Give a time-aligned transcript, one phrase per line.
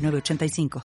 [0.00, 0.82] 985.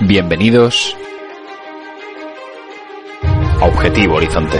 [0.00, 0.96] Bienvenidos
[3.60, 4.58] a Objetivo Horizonte.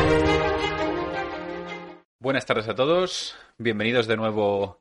[2.20, 4.80] Buenas tardes a todos, bienvenidos de nuevo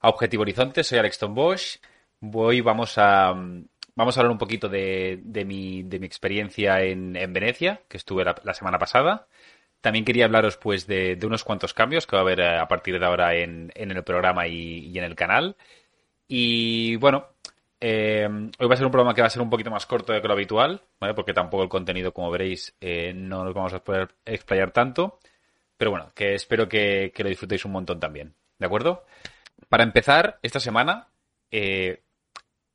[0.00, 1.76] a Objetivo Horizonte, soy Alex Bosch.
[2.20, 3.34] Hoy vamos a,
[3.98, 9.26] Vamos a hablar un poquito de, mi, experiencia en, Venecia, que estuve la, semana pasada.
[9.80, 12.96] También quería hablaros pues de, unos cuantos cambios que va a haber eh, a partir
[12.96, 15.56] de ahora en, el programa y, en el canal.
[16.28, 17.26] Y bueno,
[17.80, 18.28] eh,
[18.60, 20.20] hoy va a ser un programa que va a ser un poquito más corto de
[20.20, 21.14] lo habitual, ¿vale?
[21.14, 25.18] porque tampoco el contenido, como veréis, eh, no nos vamos a poder explayar tanto.
[25.76, 28.32] Pero bueno, que espero que, lo disfrutéis un montón también.
[28.60, 29.04] ¿De acuerdo?
[29.68, 31.08] Para empezar, esta semana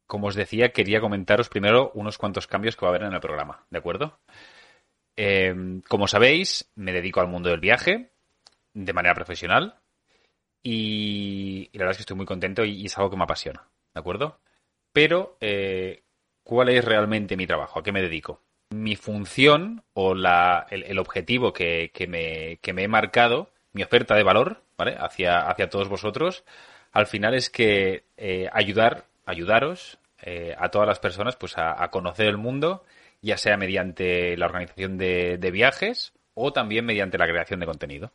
[0.08, 3.20] como os decía, quería comentaros primero unos cuantos cambios que va a haber en el
[3.20, 4.20] programa, ¿de acuerdo?
[5.16, 8.09] Em, como sabéis, me dedico al mundo del viaje
[8.74, 9.76] de manera profesional
[10.64, 14.00] y, la verdad es que estoy muy contento y, es algo que me apasiona, ¿de
[14.00, 14.40] acuerdo?
[14.92, 16.04] Pero, eh,
[16.44, 17.80] ¿cuál es realmente mi trabajo?
[17.80, 18.42] ¿A qué me dedico?
[18.72, 24.96] Mi función o el, objetivo que, me, he marcado, mi oferta de valor, ¿vale?
[25.00, 26.44] Hacia, hacia todos vosotros,
[26.92, 32.27] al final es que eh, ayudar ayudaros eh, a todas las personas pues a, conocer
[32.27, 32.85] el mundo,
[33.21, 38.11] ya sea mediante la organización de, viajes o también mediante la creación de contenido.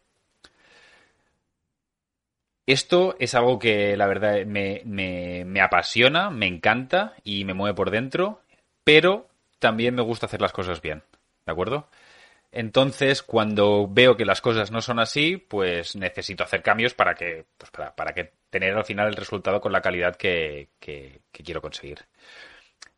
[2.67, 7.91] Esto es algo que la verdad me, me, apasiona, me encanta y me mueve por
[7.91, 8.43] dentro,
[8.85, 11.03] pero también me gusta hacer las cosas bien,
[11.47, 11.89] ¿de acuerdo?
[12.51, 17.45] Entonces, cuando veo que las cosas no son así, pues necesito hacer cambios para que,
[17.59, 20.71] pues para, para que tener al final el resultado con la calidad que,
[21.33, 22.07] quiero conseguir.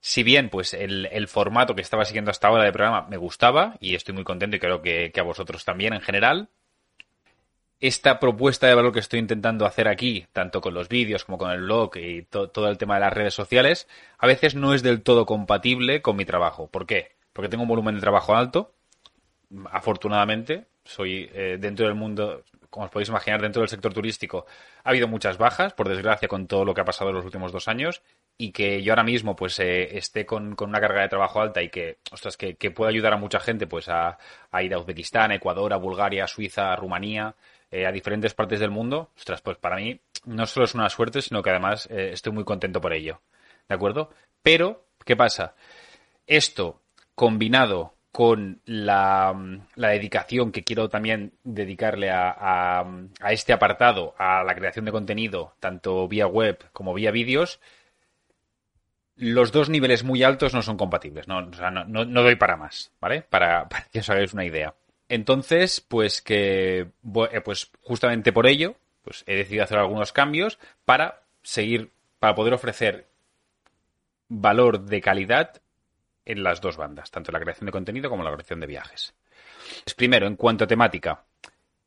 [0.01, 3.95] Si bien, pues el, formato que estaba siguiendo hasta ahora de programa me gustaba y
[3.95, 6.49] estoy muy contento y creo que, a vosotros también en general,
[7.81, 11.51] esta propuesta de valor que estoy intentando hacer aquí, tanto con los vídeos como con
[11.51, 13.89] el blog y todo el tema de las redes sociales,
[14.19, 16.69] a veces no es del todo compatible con mi trabajo.
[16.69, 17.17] ¿Por qué?
[17.33, 18.75] Porque tengo un volumen de trabajo alto,
[19.71, 24.47] afortunadamente, soy eh, dentro del mundo, como os podéis imaginar, dentro del sector turístico
[24.85, 27.53] ha habido muchas bajas, por desgracia, con todo lo que ha pasado en los últimos
[27.53, 28.03] dos años,
[28.39, 31.69] y que yo ahora mismo pues eh, esté con, una carga de trabajo alta y
[31.69, 34.19] que, ostras, que, que pueda ayudar a mucha gente pues a,
[34.63, 37.35] ir a Uzbekistán, a Ecuador, a Bulgaria, a Suiza, a Rumanía,
[37.71, 41.23] eh, a diferentes partes del mundo, ostras, pues para mí no solo es una suerte,
[41.23, 43.21] sino que además estoy muy contento por ello.
[43.69, 44.11] ¿De acuerdo?
[44.43, 45.55] Pero, ¿qué pasa?
[46.27, 46.83] Esto
[47.15, 49.35] combinado con la,
[49.77, 52.85] dedicación que quiero también dedicarle a,
[53.31, 57.61] este apartado, a la creación de contenido, tanto vía web como vía vídeos,
[59.17, 61.29] los dos niveles muy altos no son compatibles.
[61.29, 63.23] No, no, doy para más, ¿vale?
[63.31, 64.75] Para, que os hagáis una idea.
[65.09, 71.23] Entonces, pues que, eh, pues justamente por ello, pues he decidido hacer algunos cambios para
[71.43, 73.07] seguir, para poder ofrecer
[74.29, 75.61] valor de calidad
[76.31, 79.15] en las dos bandas, tanto la creación de contenido como la creación de viajes.
[79.97, 81.25] Primero, en cuanto a temática,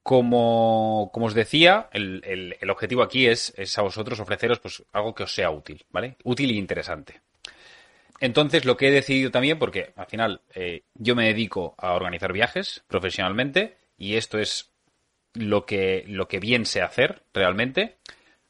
[0.03, 5.49] como, os decía, el, objetivo aquí es, a vosotros ofreceros pues, algo que os sea
[5.49, 6.17] útil, ¿vale?
[6.23, 7.21] Útil e interesante.
[8.19, 12.33] Entonces, lo que he decidido también, porque al final eh, yo me dedico a organizar
[12.33, 14.71] viajes profesionalmente y esto es
[15.33, 17.97] lo que, lo que bien sé hacer realmente,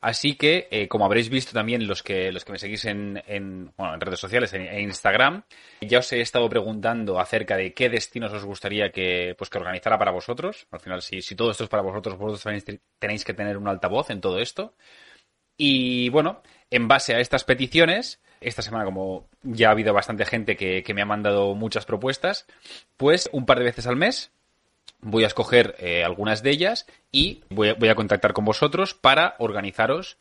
[0.03, 3.71] Así que, eh, como habréis visto también los que, los que me seguís en, en,
[3.77, 5.43] bueno, en redes sociales, en, Instagram,
[5.79, 9.97] ya os he estado preguntando acerca de qué destinos os gustaría que, pues, que organizara
[9.97, 10.67] para vosotros.
[10.71, 12.65] Al final, si, si todo esto es para vosotros, vosotros
[12.99, 14.75] tenéis que tener un altavoz en todo esto.
[15.55, 20.57] Y bueno, en base a estas peticiones, esta semana, como ya ha habido bastante gente
[20.57, 22.45] que, que me ha mandado muchas propuestas,
[22.97, 24.33] pues un par de veces al mes
[25.03, 30.17] voy a escoger eh, algunas de ellas y voy a, contactar con vosotros para organizaros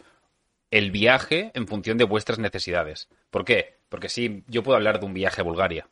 [0.70, 3.08] el viaje en función de vuestras necesidades.
[3.31, 3.79] ¿Por qué?
[3.88, 5.88] Porque sí, yo puedo hablar de un viaje a Bulgaria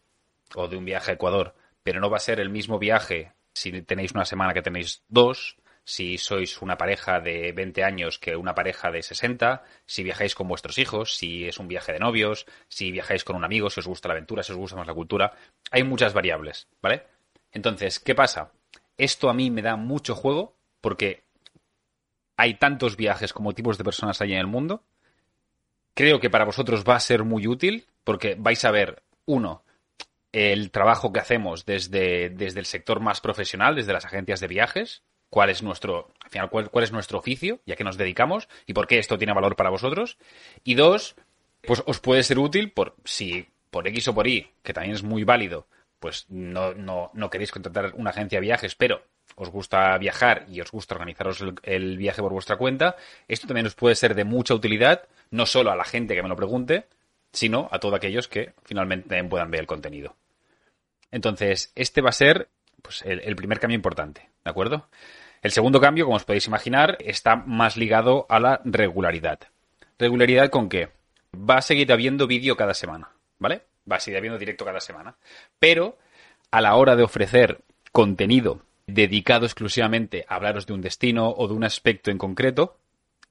[0.55, 3.83] o de un viaje a Ecuador, pero no va a ser el mismo viaje si
[3.83, 8.55] tenéis una semana que tenéis dos, si sois una pareja de 20 años que una
[8.55, 12.93] pareja de 60, si viajáis con vuestros hijos, si es un viaje de novios, si
[12.93, 15.33] viajáis con un amigo, si os gusta la aventura, si os gusta más la cultura.
[15.71, 17.05] Hay muchas variables, ¿vale?
[17.53, 18.53] Entonces, ¿qué pasa?
[19.01, 21.25] Esto a mí me da mucho juego porque
[22.37, 24.85] hay tantos viajes como tipos de personas hay en el mundo.
[25.95, 29.65] Creo que para vosotros va a ser muy útil porque vais a ver, uno,
[30.33, 35.03] el trabajo que hacemos desde, desde el sector más profesional, desde las agencias de viajes,
[35.31, 38.51] cuál es nuestro, al final, cuál, cuál es nuestro oficio y a qué nos dedicamos
[38.67, 40.19] y por qué esto tiene valor para vosotros.
[40.63, 41.17] Y dos,
[41.63, 45.03] pues os puede ser útil por si por X o por Y, que también es
[45.03, 45.67] muy válido,
[46.01, 49.03] pues no, no, no queréis contratar una agencia de viajes, pero
[49.37, 52.97] os gusta viajar y os gusta organizaros el, viaje por vuestra cuenta,
[53.29, 56.29] esto también os puede ser de mucha utilidad, no solo a la gente que me
[56.29, 56.87] lo pregunte,
[57.33, 60.17] sino a todos aquellos que finalmente puedan ver el contenido.
[61.13, 62.49] Entonces, este va a ser
[62.83, 64.89] pues, el, el primer cambio importante, ¿de acuerdo?
[65.43, 69.41] El segundo cambio, como os podéis imaginar, está más ligado a la regularidad.
[69.99, 70.91] ¿Regularidad con qué?
[71.35, 73.63] Va a seguir habiendo vídeo cada semana, ¿vale?
[73.91, 75.17] Va a seguir directo cada semana.
[75.59, 75.99] Pero
[76.51, 77.61] a la hora de ofrecer
[77.93, 82.77] contenido dedicado exclusivamente a hablaros de un destino o de un aspecto en concreto,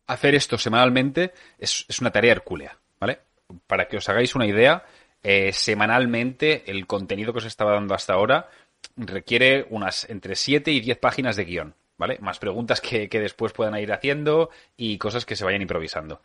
[0.08, 3.20] hacer esto semanalmente es, es una tarea hercúlea, ¿vale?
[3.68, 4.86] Para que os hagáis una idea,
[5.22, 8.50] eh, semanalmente el contenido que os estaba dando hasta ahora
[8.96, 12.18] requiere unas entre 7 y 10 páginas de guion, ¿vale?
[12.22, 16.22] Más preguntas que, que, después puedan ir haciendo y cosas que se vayan improvisando.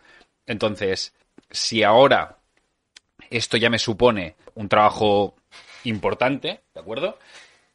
[0.47, 1.15] Entonces,
[1.51, 2.39] si ahora
[3.37, 5.35] esto ya me supone un trabajo
[5.85, 7.19] importante, ¿de acuerdo?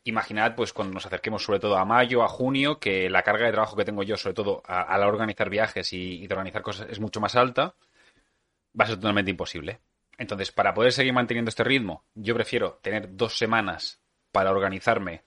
[0.03, 3.51] Imaginad, pues, cuando nos acerquemos sobre todo a mayo, a junio, que la carga de
[3.51, 6.87] trabajo que tengo yo, sobre todo a, la organizar viajes y, y de organizar cosas,
[6.89, 7.75] es mucho más alta,
[8.79, 9.79] va a ser totalmente imposible.
[10.17, 13.99] Entonces, para poder seguir manteniendo este ritmo, yo prefiero tener dos semanas
[14.31, 15.23] para organizarme,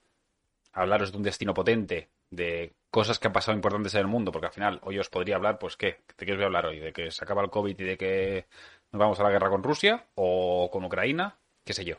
[0.72, 4.46] hablaros de un destino potente, de cosas que han pasado importantes en el mundo, porque
[4.46, 6.00] al final hoy os podría hablar, pues, ¿qué?
[6.16, 6.80] ¿De qué os voy a hablar hoy?
[6.80, 8.46] ¿De que se acaba el COVID y de que
[8.92, 11.34] nos vamos a la guerra con Rusia o con Ucrania?
[11.64, 11.96] ¿Qué sé yo?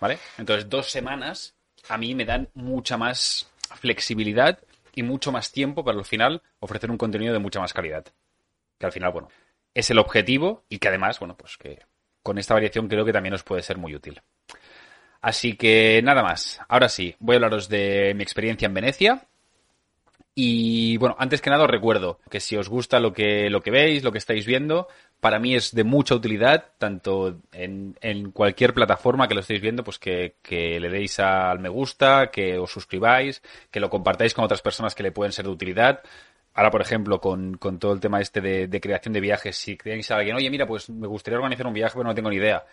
[0.00, 0.18] ¿Vale?
[0.38, 1.54] Entonces, dos semanas
[1.88, 4.58] a mí me dan mucha más flexibilidad
[4.94, 8.04] y mucho más tiempo para al final ofrecer un contenido de mucha más calidad.
[8.78, 9.28] Que al final, bueno,
[9.74, 11.80] es el objetivo y que además, bueno, pues que
[12.22, 14.20] con esta variación creo que también os puede ser muy útil.
[15.20, 16.60] Así que nada más.
[16.68, 19.26] Ahora sí, voy a hablaros de mi experiencia en Venecia.
[20.34, 23.70] Y bueno, antes que nada os recuerdo que si os gusta lo que, lo que
[23.70, 24.88] veis, lo que estáis viendo,
[25.20, 29.84] para mí es de mucha utilidad, tanto en, en cualquier plataforma que lo estéis viendo,
[29.84, 34.44] pues que, que, le deis al me gusta, que os suscribáis, que lo compartáis con
[34.44, 36.00] otras personas que le pueden ser de utilidad.
[36.54, 39.76] Ahora, por ejemplo, con, con todo el tema este de, de, creación de viajes, si
[39.76, 42.36] tenéis a alguien, oye, mira, pues me gustaría organizar un viaje, pero no tengo ni
[42.36, 42.64] idea.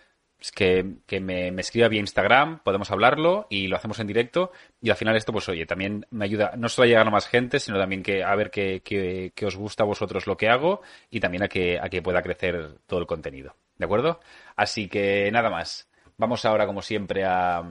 [0.55, 4.51] Que, que me, escriba vía Instagram, podemos hablarlo y lo hacemos en directo.
[4.81, 7.27] Y al final esto, pues oye, también me ayuda no solo a llegar a más
[7.27, 11.19] gente, sino también que a ver que, os gusta a vosotros lo que hago y
[11.19, 13.55] también a que, a que pueda crecer todo el contenido.
[13.77, 14.19] ¿De acuerdo?
[14.55, 15.89] Así que nada más.
[16.19, 17.63] Vamos ahora, como siempre, a,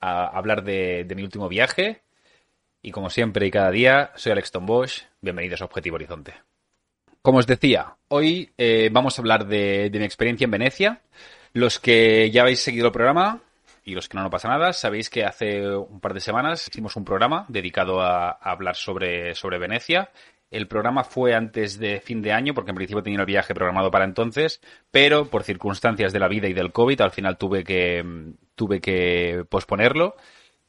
[0.00, 2.02] hablar de, mi último viaje
[2.82, 5.04] y como siempre y cada día, soy Alex Tom Bosch.
[5.20, 6.34] Bienvenidos a Objetivo Horizonte.
[7.22, 11.00] Como os decía, hoy eh, vamos a hablar de, mi experiencia en Venecia.
[11.52, 13.42] Los que ya habéis seguido el programa
[13.84, 16.96] y los que no, no pasa nada, sabéis que hace un par de semanas hicimos
[16.96, 20.10] un programa dedicado a, hablar sobre, sobre Venecia.
[20.50, 23.90] El programa fue antes de fin de año, porque en principio tenía el viaje programado
[23.90, 24.60] para entonces,
[24.90, 28.04] pero por circunstancias de la vida y del COVID, al final tuve que,
[28.54, 30.14] tuve que posponerlo.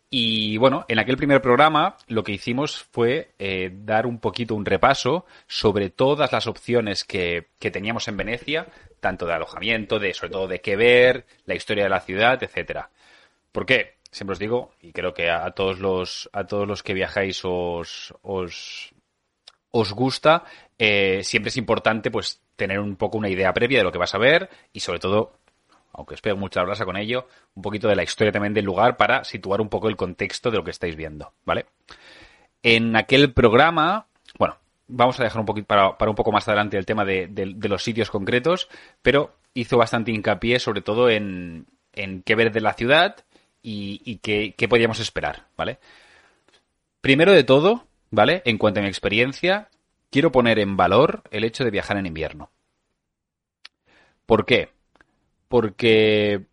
[0.09, 4.63] Y bueno, en aquel primer programa lo que hicimos fue eh, dar un poquito un
[4.63, 8.67] repaso sobre todas las opciones que, que, teníamos en Venecia,
[9.03, 12.89] tanto de alojamiento, de sobre todo de qué ver, la historia de la ciudad, etcétera.
[13.51, 13.98] ¿Por qué?
[14.10, 18.13] Siempre os digo, y creo que a, todos los a todos los que viajáis os,
[18.22, 18.93] os,
[19.72, 20.45] os gusta,
[20.79, 24.15] eh, siempre es importante pues tener un poco una idea previa de lo que vas
[24.15, 25.33] a ver y sobre todo
[25.91, 28.65] aunque os pego mucha la brasa con ello, un poquito de la historia también del
[28.65, 31.67] lugar para situar un poco el contexto de lo que estáis viendo, ¿vale?
[32.63, 34.07] En aquel programa,
[34.39, 34.57] bueno,
[34.88, 37.70] vamos a dejar un poquito para, para un poco más adelante el tema de, de,
[37.70, 38.70] los sitios concretos,
[39.02, 43.18] pero hizo bastante hincapié sobre todo en, en qué ver de la ciudad
[43.62, 45.80] y, y qué, qué podíamos esperar, ¿vale?
[47.02, 48.42] Primero de todo, ¿vale?
[48.46, 49.70] En cuanto a mi experiencia,
[50.10, 52.50] quiero poner en valor el hecho de viajar en invierno.
[54.25, 54.70] ¿Por qué?
[55.54, 56.46] porque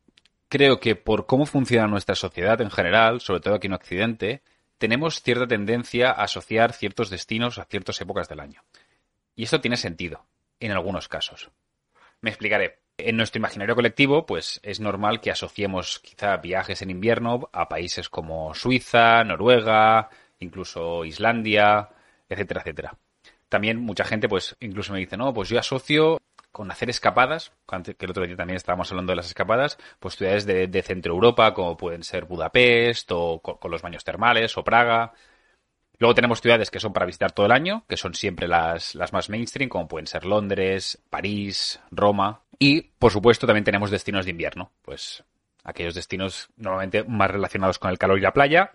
[0.50, 4.42] creo que por cómo funciona nuestra sociedad en general, sobre todo aquí en Occidente,
[4.80, 8.62] tenemos cierta tendencia a asociar ciertos destinos a ciertas épocas del año.
[9.36, 10.24] Y esto tiene sentido,
[10.58, 11.50] en algunos casos.
[12.22, 12.80] Me explicaré.
[12.96, 18.08] En nuestro imaginario colectivo, pues es normal que asociemos quizá viajes en invierno a países
[18.08, 21.90] como Suiza, Noruega, incluso Islandia,
[22.28, 22.98] etcétera, etcétera.
[23.48, 26.18] También mucha gente, pues, incluso me dice, no, pues yo asocio
[26.52, 30.46] con hacer escapadas, que el otro día también estábamos hablando de las escapadas, pues ciudades
[30.46, 35.12] de, de Centro Europa, como pueden ser Budapest, o con, los baños termales, o Praga.
[35.98, 39.12] Luego tenemos ciudades que son para visitar todo el año, que son siempre las, las
[39.12, 42.42] más mainstream, como pueden ser Londres, París, Roma.
[42.58, 45.22] Y, por supuesto, también tenemos destinos de invierno, pues
[45.62, 48.72] aquellos destinos normalmente más relacionados con el calor y la playa,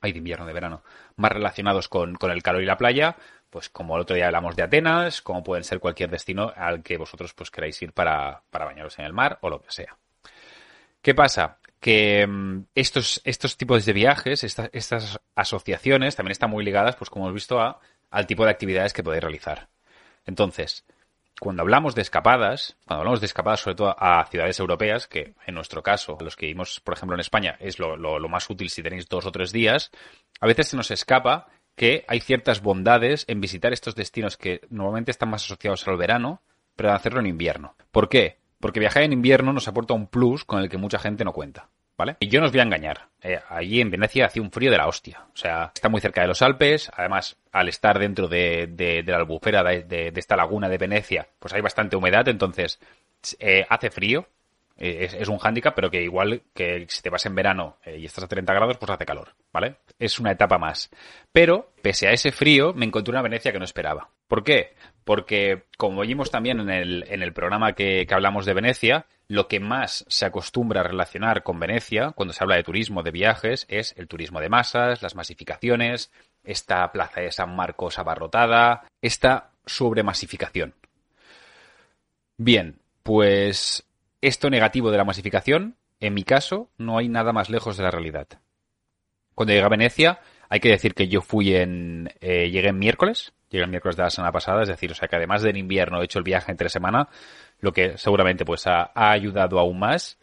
[0.00, 0.82] hay de invierno, de verano,
[1.16, 3.16] más relacionados con, con, el calor y la playa,
[3.56, 6.98] pues como el otro día hablamos de Atenas, como pueden ser cualquier destino al que
[6.98, 9.96] vosotros pues queráis ir para, para bañaros en el mar o lo que sea.
[11.00, 11.56] ¿Qué pasa?
[11.80, 17.24] Que mm, estos, estos tipos de viajes, estas asociaciones también están muy ligadas, pues como
[17.24, 19.68] hemos visto, a, al tipo de actividades que podéis realizar.
[20.26, 20.84] Entonces,
[21.40, 25.54] cuando hablamos de escapadas, cuando hablamos de escapadas sobre todo a ciudades europeas, que en
[25.54, 28.82] nuestro caso, los que vivimos, por ejemplo, en España, es lo, lo, más útil si
[28.82, 29.90] tenéis dos o tres días,
[30.40, 31.46] a veces se nos escapa
[31.76, 36.42] que hay ciertas bondades en visitar estos destinos que normalmente están más asociados al verano,
[36.74, 37.76] pero hacerlo en invierno.
[37.92, 38.38] ¿Por qué?
[38.58, 41.68] Porque viajar en invierno nos aporta un plus con el que mucha gente no cuenta.
[41.98, 42.16] ¿Vale?
[42.20, 43.08] Y yo no os voy a engañar.
[43.22, 45.24] Eh, allí en Venecia hacía un frío de la hostia.
[45.32, 46.90] O sea, está muy cerca de los Alpes.
[46.94, 51.26] Además, al estar dentro de, de, de la albufera de, de, esta laguna de Venecia,
[51.38, 52.28] pues hay bastante humedad.
[52.28, 52.78] Entonces,
[53.38, 54.28] eh, hace frío.
[54.78, 58.04] Eh, es, un hándicap, pero que igual que si te vas en verano eh, y
[58.04, 59.76] estás a 30 grados, pues hace calor, ¿vale?
[59.98, 60.90] Es una etapa más.
[61.32, 64.10] Pero, pese a ese frío, me encontré una Venecia que no esperaba.
[64.28, 64.74] ¿Por qué?
[65.04, 69.48] Porque, como vimos también en el, en el programa que, que hablamos de Venecia, lo
[69.48, 73.64] que más se acostumbra a relacionar con Venecia, cuando se habla de turismo, de viajes,
[73.68, 76.12] es el turismo de masas, las masificaciones,
[76.44, 80.74] esta plaza de San Marcos abarrotada, esta sobremasificación.
[82.36, 83.85] Bien, pues
[84.26, 87.90] esto negativo de la masificación, en mi caso, no hay nada más lejos de la
[87.90, 88.26] realidad.
[89.34, 92.10] Cuando llegué a Venecia, hay que decir que yo fui en...
[92.20, 95.08] Eh, llegué en miércoles, llegué el miércoles de la semana pasada, es decir, o sea
[95.08, 97.08] que además del invierno he hecho el viaje entre semana,
[97.60, 100.18] lo que seguramente pues ha, ha, ayudado aún más.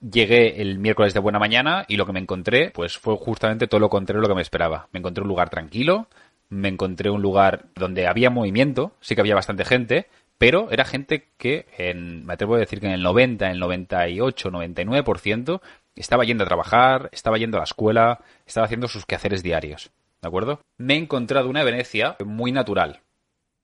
[0.00, 3.80] Llegué el miércoles de buena mañana y lo que me encontré pues fue justamente todo
[3.80, 4.88] lo contrario a lo que me esperaba.
[4.92, 6.08] Me encontré un lugar tranquilo,
[6.48, 10.06] me encontré un lugar donde había movimiento, sí que había bastante gente,
[10.38, 13.58] pero era gente que, en, me atrevo a decir que en el 90, en el
[13.58, 15.60] 98, 99%
[15.96, 19.90] estaba yendo a trabajar, estaba yendo a la escuela, estaba haciendo sus quehaceres diarios.
[20.22, 20.60] ¿De acuerdo?
[20.76, 23.00] Me he encontrado una Venecia muy natural.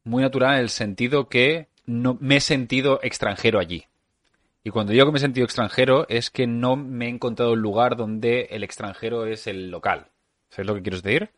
[0.02, 3.86] Muy natural en el sentido que no me he sentido extranjero allí.
[4.64, 7.60] Y cuando digo que me he sentido extranjero es que no me he encontrado un
[7.60, 10.08] lugar donde el extranjero es el local.
[10.48, 11.30] ¿Sabes lo que quiero decir?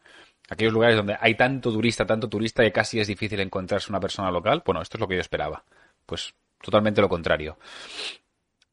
[0.49, 4.31] Aquellos lugares donde hay tanto turista, tanto turista que casi es difícil encontrarse una persona
[4.31, 5.65] local, bueno, esto es lo que yo esperaba.
[6.05, 7.59] Pues totalmente lo contrario.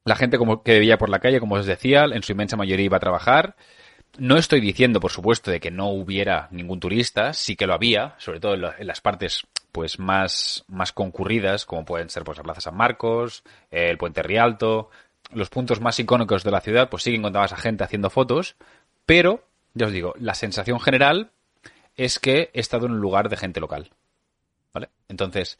[0.06, 2.86] La gente como que vivía por la calle, como os decía, en su inmensa mayoría
[2.86, 3.56] iba a trabajar.
[4.18, 8.15] No estoy diciendo, por supuesto, de que no hubiera ningún turista, sí que lo había,
[8.20, 12.62] sobre todo en las partes pues más, más concurridas, como pueden ser pues la Plaza
[12.62, 14.92] San Marcos, el Puente Rialto,
[15.32, 18.56] los puntos más icónicos de la ciudad, pues sí que encontrabas a gente haciendo fotos,
[19.08, 21.32] pero, ya os digo, la sensación general
[21.96, 23.92] es que he estado en un lugar de gente local.
[24.74, 24.90] ¿Vale?
[25.08, 25.60] Entonces,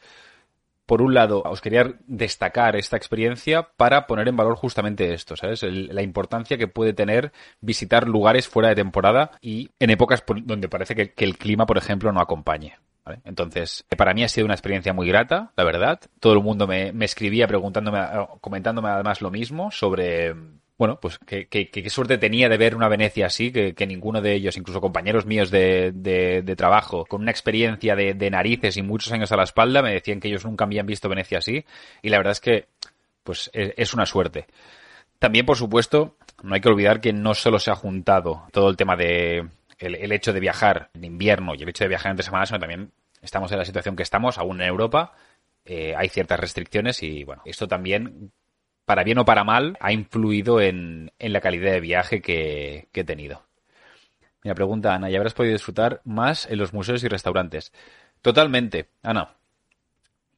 [0.86, 5.62] por un lado, os quería destacar esta experiencia para poner en valor justamente esto, ¿sabes?
[5.62, 10.94] La importancia que puede tener visitar lugares fuera de temporada y en épocas donde parece
[10.94, 12.76] que, que el clima, por ejemplo, no acompañe.
[13.04, 13.20] ¿Vale?
[13.24, 16.00] Entonces, para mí ha sido una experiencia muy grata, la verdad.
[16.20, 18.00] Todo el mundo me, me escribía preguntándome,
[18.40, 20.34] comentándome además lo mismo sobre
[20.76, 24.80] bueno, pues qué, suerte tenía de ver una Venecia así, que, ninguno de ellos, incluso
[24.80, 29.44] compañeros míos de, de, trabajo, con una experiencia de, narices y muchos años a la
[29.44, 31.64] espalda, me decían que ellos nunca habían visto Venecia así,
[32.02, 32.68] y la verdad es que,
[33.22, 34.46] pues, es, es una suerte.
[35.18, 38.76] También, por supuesto, no hay que olvidar que no solo se ha juntado todo el
[38.76, 42.24] tema de el, el hecho de viajar en invierno y el hecho de viajar entre
[42.24, 42.90] semanas, sino también
[43.22, 45.14] estamos en la situación que estamos, aún en Europa,
[45.64, 48.32] eh, hay ciertas restricciones y, bueno, esto también
[48.84, 53.04] para bien o para mal, ha influido en, en la calidad de viaje que, he
[53.04, 53.42] tenido.
[54.42, 57.72] Mira, pregunta Ana, ¿y habrás podido disfrutar más en los museos y restaurantes?
[58.20, 59.36] Totalmente, Ana.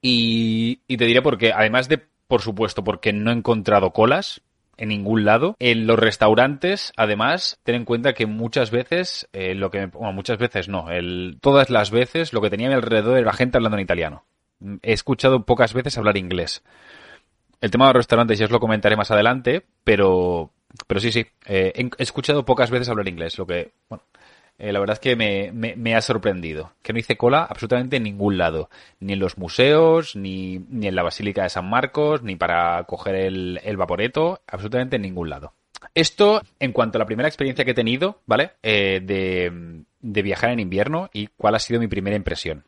[0.01, 4.43] Y, te diré porque, además de, por supuesto, porque no he encontrado colas
[4.77, 5.57] en ningún lado.
[5.59, 10.39] En los restaurantes, además, ten en cuenta que muchas veces, eh, lo que, bueno, muchas
[10.39, 13.79] veces no, el, todas las veces lo que tenía a mi alrededor era gente hablando
[13.79, 14.25] en italiano.
[14.83, 16.63] He escuchado pocas veces hablar inglés.
[17.61, 20.51] El tema de los restaurantes ya os lo comentaré más adelante, pero,
[20.87, 21.27] pero sí, sí.
[21.47, 24.05] Eh, he escuchado pocas veces hablar inglés, lo que, bueno,
[24.59, 26.73] eh, la verdad es que me, me, me, ha sorprendido.
[26.83, 28.71] Que no hice cola absolutamente en ningún lado.
[29.01, 33.15] Ni en los museos, ni, ni en la Basílica de San Marcos, ni para coger
[33.15, 35.53] el, el vaporeto, absolutamente en ningún lado.
[35.95, 38.53] Esto, en cuanto a la primera experiencia que he tenido, ¿vale?
[38.63, 42.65] Eh, de, de viajar en invierno y cuál ha sido mi primera impresión.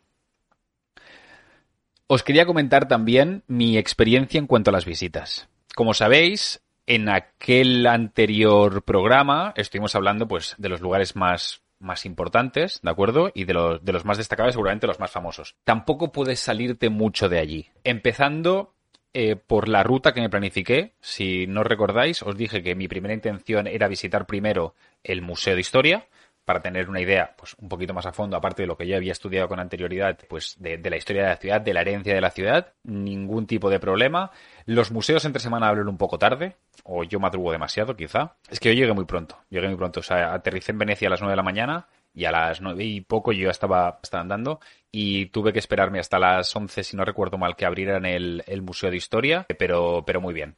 [2.10, 5.46] Os quería comentar también mi experiencia en cuanto a las visitas.
[5.74, 12.80] Como sabéis, en aquel anterior programa estuvimos hablando pues de los lugares más más importantes,
[12.82, 13.30] ¿de acuerdo?
[13.34, 15.54] Y de los, de los más destacables, seguramente los más famosos.
[15.64, 17.68] Tampoco puedes salirte mucho de allí.
[17.84, 18.72] Empezando
[19.12, 20.94] eh, por la ruta que me planifiqué.
[21.00, 24.74] Si no recordáis, os dije que mi primera intención era visitar primero
[25.04, 26.06] el Museo de Historia
[26.48, 28.96] para tener una idea pues un poquito más a fondo, aparte de lo que ya
[28.96, 32.22] había estudiado con anterioridad, pues de, la historia de la ciudad, de la herencia de
[32.22, 34.30] la ciudad, ningún tipo de problema.
[34.64, 38.36] Los museos entre semana hablan un poco tarde, o yo madrugo demasiado, quizá.
[38.48, 40.00] Es que yo llegué muy pronto, llegué muy pronto.
[40.00, 42.82] O sea, aterricé en Venecia a las 9 de la mañana y a las nueve
[42.82, 44.58] y poco yo ya estaba, estaba andando
[44.90, 48.90] y tuve que esperarme hasta las 11, si no recuerdo mal, que abrieran el, Museo
[48.90, 50.56] de Historia, pero, pero muy bien.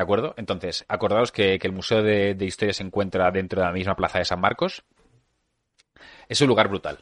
[0.00, 0.32] ¿De acuerdo?
[0.38, 4.24] Entonces, acordaos que, el Museo de, Historia se encuentra dentro de la misma plaza de
[4.24, 4.82] San Marcos,
[6.30, 7.00] es un lugar brutal,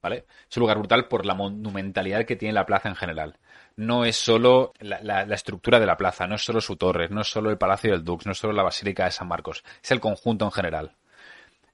[0.00, 0.24] ¿vale?
[0.48, 3.36] Es un lugar brutal por la monumentalidad que tiene la plaza en general.
[3.74, 7.28] No es solo la, estructura de la plaza, no es solo su torre, no es
[7.28, 9.98] solo el Palacio del Dux, no es solo la Basílica de San Marcos, es el
[9.98, 10.96] conjunto en general.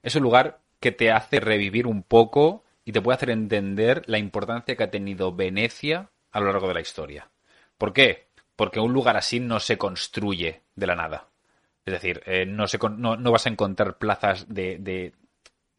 [0.01, 4.17] Es un lugar que te hace revivir un poco y te puede hacer entender la
[4.17, 7.29] importancia que ha tenido Venecia a lo largo de la historia.
[7.77, 8.29] ¿Por qué?
[8.55, 11.27] Porque un lugar así no se construye de la nada.
[11.85, 12.65] Es decir, eh, no,
[12.97, 15.13] no, vas a encontrar plazas de,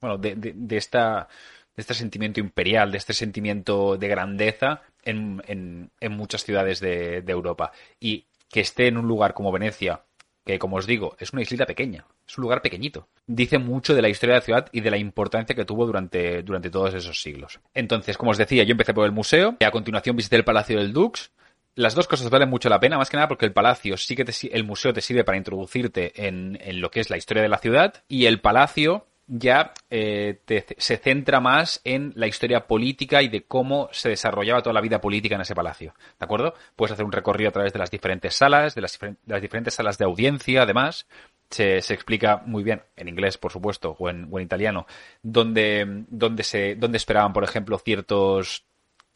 [0.00, 1.29] bueno, de, de, esta,
[1.75, 7.73] de este sentimiento imperial, de este sentimiento de grandeza en, muchas ciudades de, de, Europa.
[8.00, 10.03] Y que esté en un lugar como Venecia,
[10.45, 13.09] que como os digo, es una islita pequeña, es un lugar pequeñito.
[13.26, 16.43] Dice mucho de la historia de la ciudad y de la importancia que tuvo durante,
[16.45, 17.61] todos esos siglos.
[17.75, 20.79] Entonces, como os decía, yo empecé por el museo, y a continuación visité el Palacio
[20.79, 21.33] del Dux,
[21.75, 24.25] las dos cosas valen mucho la pena, más que nada porque el palacio sí que
[24.50, 27.59] el museo te sirve para introducirte en, en, lo que es la historia de la
[27.59, 30.40] ciudad y el palacio ya eh,
[30.78, 35.00] se centra más en la historia política y de cómo se desarrollaba toda la vida
[35.00, 35.95] política en ese palacio.
[36.18, 36.54] ¿De acuerdo?
[36.76, 38.99] Puedes hacer un recorrido a través de las diferentes salas, de las,
[39.40, 41.06] diferentes salas de audiencia, además.
[41.49, 44.87] Se, se, explica muy bien, en inglés, por supuesto, o en, o en italiano,
[45.23, 48.66] donde, donde, se, donde esperaban, por ejemplo, ciertos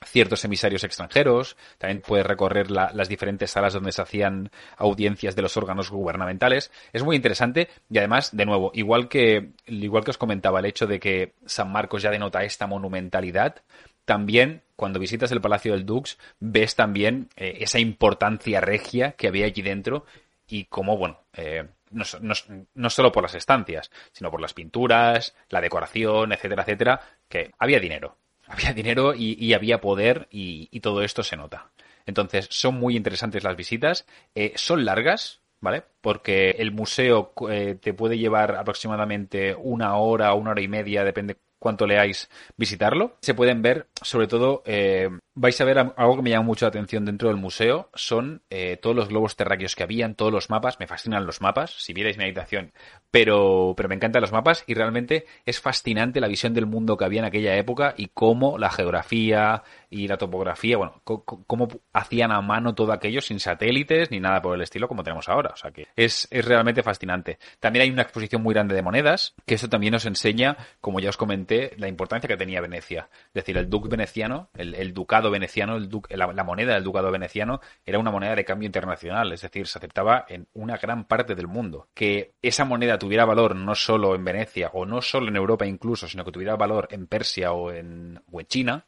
[0.05, 5.43] ciertos emisarios extranjeros, también puedes recorrer la, las diferentes salas donde se hacían audiencias de
[5.43, 6.71] los órganos gubernamentales.
[6.93, 10.87] Es muy interesante y además, de nuevo, igual que, igual que os comentaba el hecho
[10.87, 13.63] de que San Marcos ya denota esta monumentalidad,
[14.05, 19.47] también cuando visitas el Palacio del Dux ves también eh, esa importancia regia que había
[19.47, 20.07] allí dentro
[20.49, 22.35] y cómo, bueno, eh, no, no,
[22.75, 27.79] no, solo por las estancias, sino por las pinturas, la decoración, etcétera, etcétera, que había
[27.79, 28.17] dinero
[28.51, 31.71] había dinero y, había poder y, todo esto se nota.
[32.07, 34.07] Entonces, son muy interesantes las visitas.
[34.35, 35.85] Eh, son largas, ¿vale?
[36.01, 41.37] Porque el museo eh, te puede llevar aproximadamente una hora, una hora y media, depende
[41.59, 43.17] cuánto leáis, visitarlo.
[43.21, 45.09] Se pueden ver, sobre todo, eh,
[45.41, 48.77] vais a ver algo que me llama mucho la atención dentro del museo, son eh,
[48.77, 52.19] todos los globos terráqueos que habían, todos los mapas, me fascinan los mapas, si vierais
[52.19, 52.73] mi habitación,
[53.11, 57.07] pero, pero me encantan los mapas y realmente es fascinante la visión del mundo que
[57.07, 62.43] había en aquella época y cómo la geografía y la topografía, bueno, cómo hacían a
[62.43, 65.71] mano todo aquello sin satélites ni nada por el estilo como tenemos ahora, o sea
[65.71, 67.39] que es, es realmente fascinante.
[67.61, 71.09] También hay una exposición muy grande de monedas, que esto también nos enseña, como ya
[71.09, 75.30] os comenté, la importancia que tenía Venecia, es decir, el duque veneciano, el, el ducado
[75.31, 79.79] veneciano, la, moneda del ducado veneciano, era una moneda de cambio internacional, es decir, se
[79.79, 81.89] aceptaba en una gran parte del mundo.
[81.95, 86.09] Que esa moneda tuviera valor no solo en Venecia o no solo en Europa incluso,
[86.09, 88.87] sino que tuviera valor en Persia o en, o en China,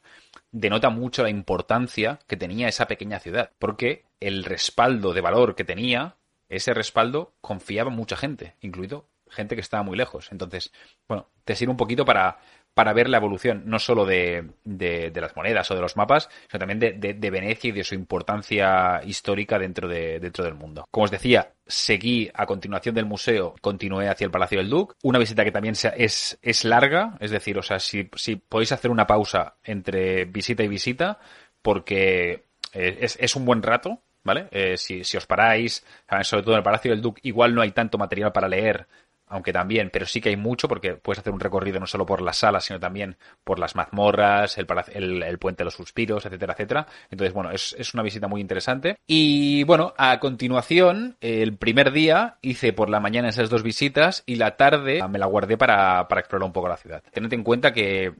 [0.51, 5.63] denota mucho la importancia que tenía esa pequeña ciudad, porque el respaldo de valor que
[5.63, 6.15] tenía,
[6.49, 10.31] ese respaldo confiaba mucha gente, incluido gente que estaba muy lejos.
[10.31, 10.71] Entonces,
[11.07, 12.39] bueno, te sirve un poquito para,
[12.73, 16.59] para ver la evolución no solo de, de, las monedas o de los mapas, sino
[16.59, 20.85] también de, de, Venecia y de su importancia histórica dentro, de, dentro del mundo.
[20.89, 25.19] Como os decía, seguí a continuación del museo, continué hacia el Palacio del Duque, una
[25.19, 29.07] visita que también es, es larga, es decir, o sea, si, si podéis hacer una
[29.07, 31.19] pausa entre visita y visita,
[31.61, 34.47] porque es, es un buen rato, ¿vale?
[34.51, 35.85] Eh, si, si, os paráis,
[36.23, 38.87] sobre todo en el Palacio del Duque, igual no hay tanto material para leer
[39.27, 42.21] aunque también, pero sí que hay mucho porque puedes hacer un recorrido no solo por
[42.21, 46.87] las salas, sino también por las mazmorras, el, el, puente de los suspiros, etcétera, etcétera.
[47.09, 48.97] Entonces, bueno, es, una visita muy interesante.
[49.07, 54.35] Y bueno, a continuación, el primer día hice por la mañana esas dos visitas y
[54.35, 57.03] la tarde me la guardé para, para explorar un poco la ciudad.
[57.11, 58.13] Tened en cuenta que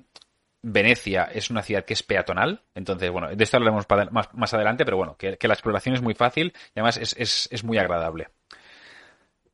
[0.65, 4.85] Venecia es una ciudad que es peatonal, entonces, bueno, de esto hablaremos más, más adelante,
[4.85, 7.77] pero bueno, que, que, la exploración es muy fácil y además es, es, es muy
[7.77, 8.29] agradable.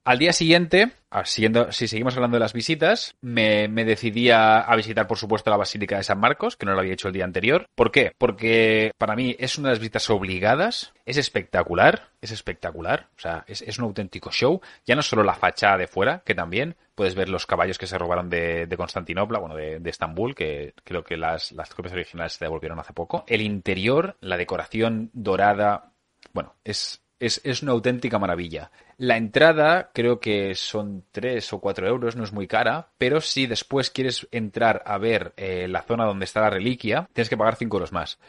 [0.10, 4.66] Al día siguiente, ah, siguiendo, si seguimos hablando de las visitas, me, me decidí a,
[4.76, 7.26] visitar, por supuesto, la Basílica de San Marcos, que no lo había hecho el día
[7.26, 7.68] anterior.
[7.76, 8.14] ¿Por qué?
[8.18, 13.46] Porque para mí es una de las visitas obligadas, es espectacular, es espectacular, o sea,
[13.46, 14.60] es, un auténtico show.
[14.84, 18.00] Ya no solo la fachada de fuera, que también puedes ver los caballos que se
[18.00, 22.46] robaron de, Constantinopla, bueno, de, de, Estambul, que creo que las, las copias originales se
[22.46, 23.26] devolvieron hace poco.
[23.28, 25.92] El interior, la decoración dorada,
[26.34, 28.72] bueno, es, es, es una auténtica maravilla.
[28.98, 33.46] La entrada creo que son 3 o 4 euros, no es muy cara, pero si
[33.46, 37.56] después quieres entrar a ver eh, la zona donde está la reliquia, tienes que pagar
[37.56, 38.20] 5 euros más.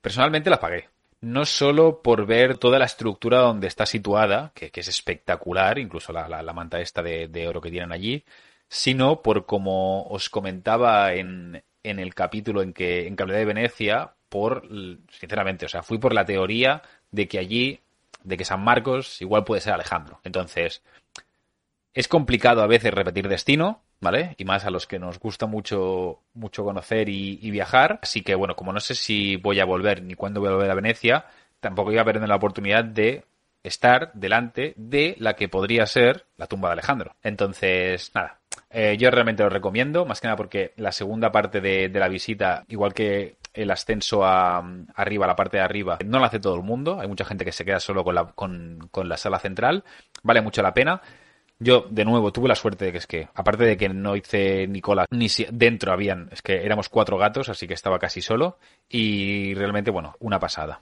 [0.00, 0.88] Personalmente la pagué.
[1.20, 6.12] No solo por ver toda la estructura donde está situada, que, que es espectacular, incluso
[6.12, 8.24] la, la, la manta esta de, de, oro que tienen allí,
[8.68, 13.44] sino por como os comentaba en, en el capítulo en que, en que hablé de
[13.44, 14.66] Venecia, por,
[15.10, 17.80] sinceramente, o sea, fui por la teoría de que allí
[18.24, 20.20] de que San Marcos igual puede ser Alejandro.
[20.24, 20.82] Entonces,
[21.94, 24.34] es complicado a veces repetir destino, ¿vale?
[24.38, 27.98] Y más a los que nos gusta mucho, mucho conocer y, viajar.
[28.02, 30.70] Así que, bueno, como no sé si voy a volver ni cuándo voy a volver
[30.70, 31.26] a Venecia,
[31.60, 33.24] tampoco iba a perder la oportunidad de
[33.62, 37.16] estar delante de la que podría ser la tumba de Alejandro.
[37.22, 38.39] Entonces, nada.
[38.70, 42.08] Eh, yo realmente lo recomiendo, más que nada porque la segunda parte de, de la
[42.08, 46.54] visita, igual que el ascenso a, arriba, la parte de arriba, no lo hace todo
[46.54, 47.00] el mundo.
[47.00, 49.84] Hay mucha gente que se queda solo con la, con, con la sala central.
[50.22, 51.02] Vale mucho la pena.
[51.58, 54.66] Yo, de nuevo, tuve la suerte de que es que, aparte de que no hice
[54.66, 58.22] ni cola, ni si dentro habían, es que éramos cuatro gatos, así que estaba casi
[58.22, 58.58] solo.
[58.88, 60.80] Y realmente, bueno, una pasada.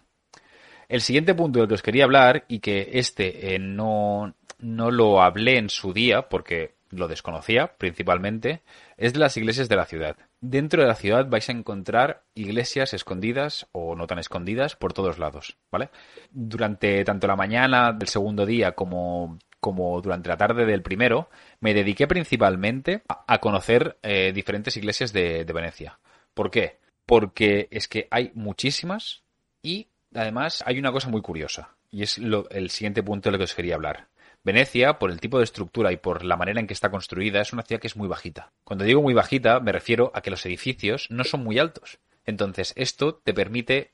[0.89, 5.21] El siguiente punto del que os quería hablar, y que este eh, no, no lo
[5.21, 8.63] hablé en su día, porque lo desconocía principalmente,
[8.97, 10.17] es de las iglesias de la ciudad.
[10.41, 15.19] Dentro de la ciudad vais a encontrar iglesias escondidas o no tan escondidas por todos
[15.19, 15.91] lados, ¿vale?
[16.31, 21.29] Durante tanto la mañana del segundo día como, como durante la tarde del primero,
[21.61, 25.99] me dediqué principalmente a, conocer eh, diferentes iglesias de, de Venecia.
[26.35, 26.79] ¿Por qué?
[27.07, 29.23] Porque es que hay muchísimas
[29.63, 31.75] y además hay una cosa muy curiosa.
[31.91, 34.09] Y es lo, el siguiente punto de lo que os quería hablar.
[34.45, 37.53] Venecia, por el tipo de estructura y por la manera en que está construida, es
[37.53, 38.53] una ciudad que es muy bajita.
[38.65, 41.99] Cuando digo muy bajita, me refiero a que los edificios no son muy altos.
[42.25, 43.93] Entonces, esto te permite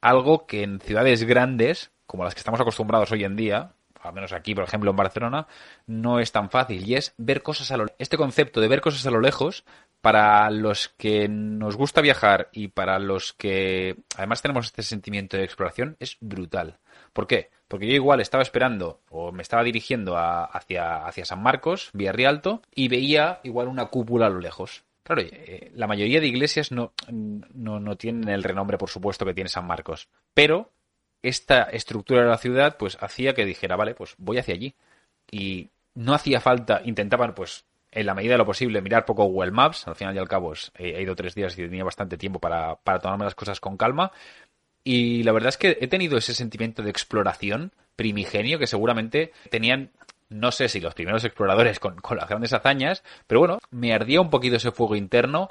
[0.00, 4.32] algo que en ciudades grandes, como las que estamos acostumbrados hoy en día, al menos
[4.32, 5.46] aquí, por ejemplo, en Barcelona,
[5.86, 6.88] no es tan fácil.
[6.88, 9.64] Y es ver cosas a lo Este concepto de ver cosas a lo lejos,
[10.00, 15.44] para los que nos gusta viajar y para los que además tenemos este sentimiento de
[15.44, 16.80] exploración, es brutal.
[17.12, 17.50] ¿Por qué?
[17.68, 22.62] Porque yo igual estaba esperando o me estaba dirigiendo hacia, hacia San Marcos, vía Rialto,
[22.74, 24.84] y veía igual una cúpula a lo lejos.
[25.02, 29.34] Claro, eh, la mayoría de iglesias no, no, no tienen el renombre, por supuesto, que
[29.34, 30.08] tiene San Marcos.
[30.32, 30.70] Pero
[31.22, 34.74] esta estructura de la ciudad, pues hacía que dijera, vale, pues voy hacia allí.
[35.30, 39.50] Y no hacía falta, intentaban, pues, en la medida de lo posible, mirar poco Google
[39.50, 39.88] Maps.
[39.88, 42.76] Al final y al cabo, pues, he ido tres días y tenía bastante tiempo para,
[42.76, 44.12] para tomarme las cosas con calma.
[44.84, 49.90] Y la verdad es que he tenido ese sentimiento de exploración primigenio que seguramente tenían,
[50.28, 54.20] no sé si los primeros exploradores con, con, las grandes hazañas, pero bueno, me ardía
[54.20, 55.50] un poquito ese fuego interno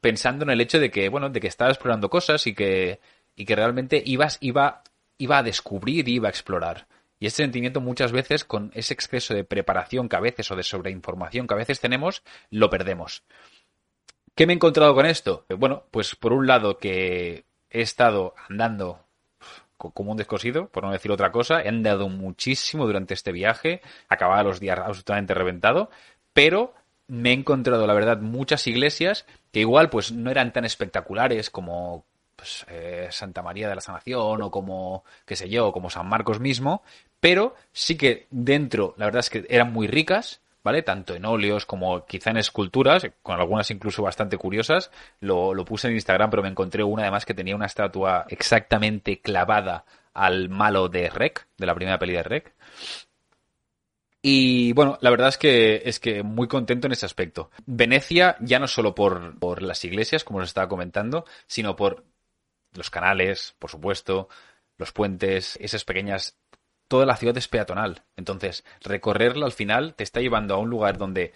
[0.00, 3.00] pensando en el hecho de que, bueno, de que estaba explorando cosas y que,
[3.34, 4.82] y que realmente ibas, iba,
[5.18, 6.86] iba a descubrir y iba a explorar.
[7.18, 10.62] Y ese sentimiento muchas veces, con ese exceso de preparación que a veces o de
[10.62, 13.22] sobreinformación que a veces tenemos, lo perdemos.
[14.34, 15.46] ¿Qué me he encontrado con esto?
[15.56, 19.00] Bueno, pues por un lado que he estado andando
[19.76, 21.62] como un descosido, por no decir otra cosa.
[21.62, 25.90] He andado muchísimo durante este viaje, acababa los días absolutamente reventado,
[26.32, 26.74] pero
[27.08, 32.04] me he encontrado, la verdad, muchas iglesias que igual pues no eran tan espectaculares como
[32.34, 36.40] pues, eh, Santa María de la Sanación o como, qué sé yo, como San Marcos
[36.40, 36.82] mismo,
[37.20, 40.82] pero sí que dentro, la verdad es que eran muy ricas, ¿vale?
[40.82, 44.90] Tanto en óleos como quizá en esculturas, con algunas incluso bastante curiosas.
[45.20, 49.20] Lo, lo, puse en Instagram, pero me encontré una además que tenía una estatua exactamente
[49.20, 52.54] clavada al malo de Rec, de la primera peli de Rec.
[54.20, 57.52] Y bueno, la verdad es que es que muy contento en ese aspecto.
[57.64, 62.04] Venecia, ya no solo por, por las iglesias, como os estaba comentando, sino por
[62.72, 64.28] los canales, por supuesto,
[64.78, 66.36] los puentes, esas pequeñas
[66.88, 68.02] toda la ciudad es peatonal.
[68.16, 71.32] Entonces, recorrerla al final te está llevando a un lugar donde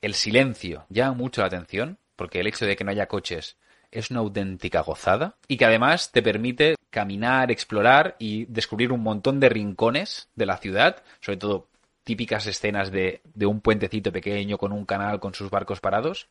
[0.00, 3.56] el silencio llama mucho la atención, porque el hecho de que no haya coches
[3.90, 9.40] es una auténtica gozada y que además te permite caminar, explorar y descubrir un montón
[9.40, 11.68] de rincones de la ciudad, sobre todo
[12.04, 16.28] típicas escenas de, un puentecito pequeño con un canal con sus barcos parados,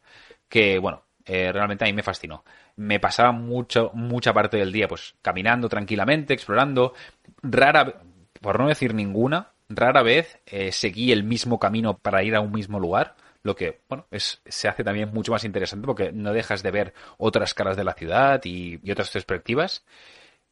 [0.47, 2.45] que bueno, eh, realmente a mí me fascinó.
[2.77, 6.93] Me pasaba mucho, mucha parte del día pues caminando tranquilamente, explorando,
[7.43, 8.01] rara,
[8.45, 12.51] por no decir ninguna, rara vez eh, seguí el mismo camino para ir a un
[12.51, 16.61] mismo lugar lo que, bueno, es, se hace también mucho más interesante porque no dejas
[16.61, 19.83] de ver otras caras de la ciudad y, y otras perspectivas.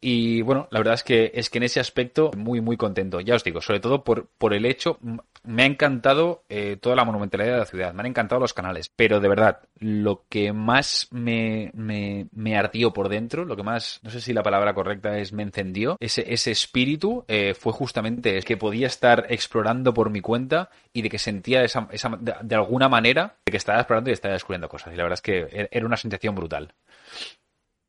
[0.06, 3.22] Y bueno, la verdad es que es que en ese aspecto muy muy contento.
[3.22, 5.00] Ya os digo, sobre todo por, por el hecho,
[5.46, 8.92] me ha encantado eh, toda la monumentalidad de la ciudad, me han encantado los canales,
[8.94, 14.02] pero de verdad, lo que más me, me, me ardió por dentro, lo que más,
[14.04, 18.36] no sé si la palabra correcta es me encendió, ese, ese espíritu eh, fue justamente
[18.36, 22.34] el que podía estar explorando por mi cuenta y de que sentía esa, esa de,
[22.42, 24.94] de alguna manera de que estaba explorando y estaba descubriendo cosas.
[24.94, 26.74] Y la verdad es que e-, era una sensación brutal.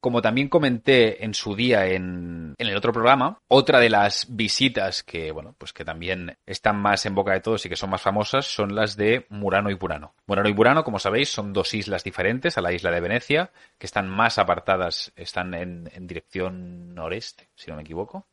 [0.05, 5.33] Como también comenté en su día en, el otro programa, otra de las visitas que,
[5.33, 8.45] bueno, pues que también están más en boca de todos y que son más famosas
[8.45, 10.13] son las de Murano y Burano.
[10.27, 13.87] Murano y Burano, como sabéis, son dos islas diferentes a la isla de Venecia, que
[13.87, 18.27] están más apartadas, están en, dirección noreste, si no me equivoco.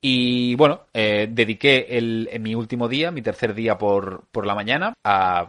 [0.00, 4.94] Y bueno, eh, dediqué el, mi último día, mi tercer día por, por la mañana,
[5.04, 5.46] a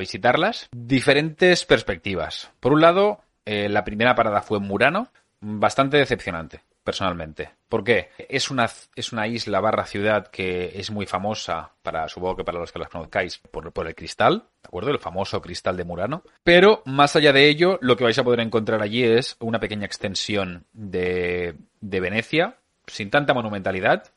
[0.00, 0.68] visitarlas.
[0.74, 2.50] Diferentes perspectivas.
[2.58, 5.08] Por un lado, eh, la primera parada fue Murano,
[5.40, 7.50] bastante decepcionante, personalmente.
[7.68, 8.10] ¿Por qué?
[8.28, 12.58] Es una, es una isla barra ciudad que es muy famosa, para, supongo que para
[12.58, 14.90] los que las conozcáis, por, por el cristal, ¿de acuerdo?
[14.90, 16.22] El famoso cristal de Murano.
[16.44, 19.86] Pero, más allá de ello, lo que vais a poder encontrar allí es una pequeña
[19.86, 24.12] extensión de, de Venecia, sin tanta monumentalidad,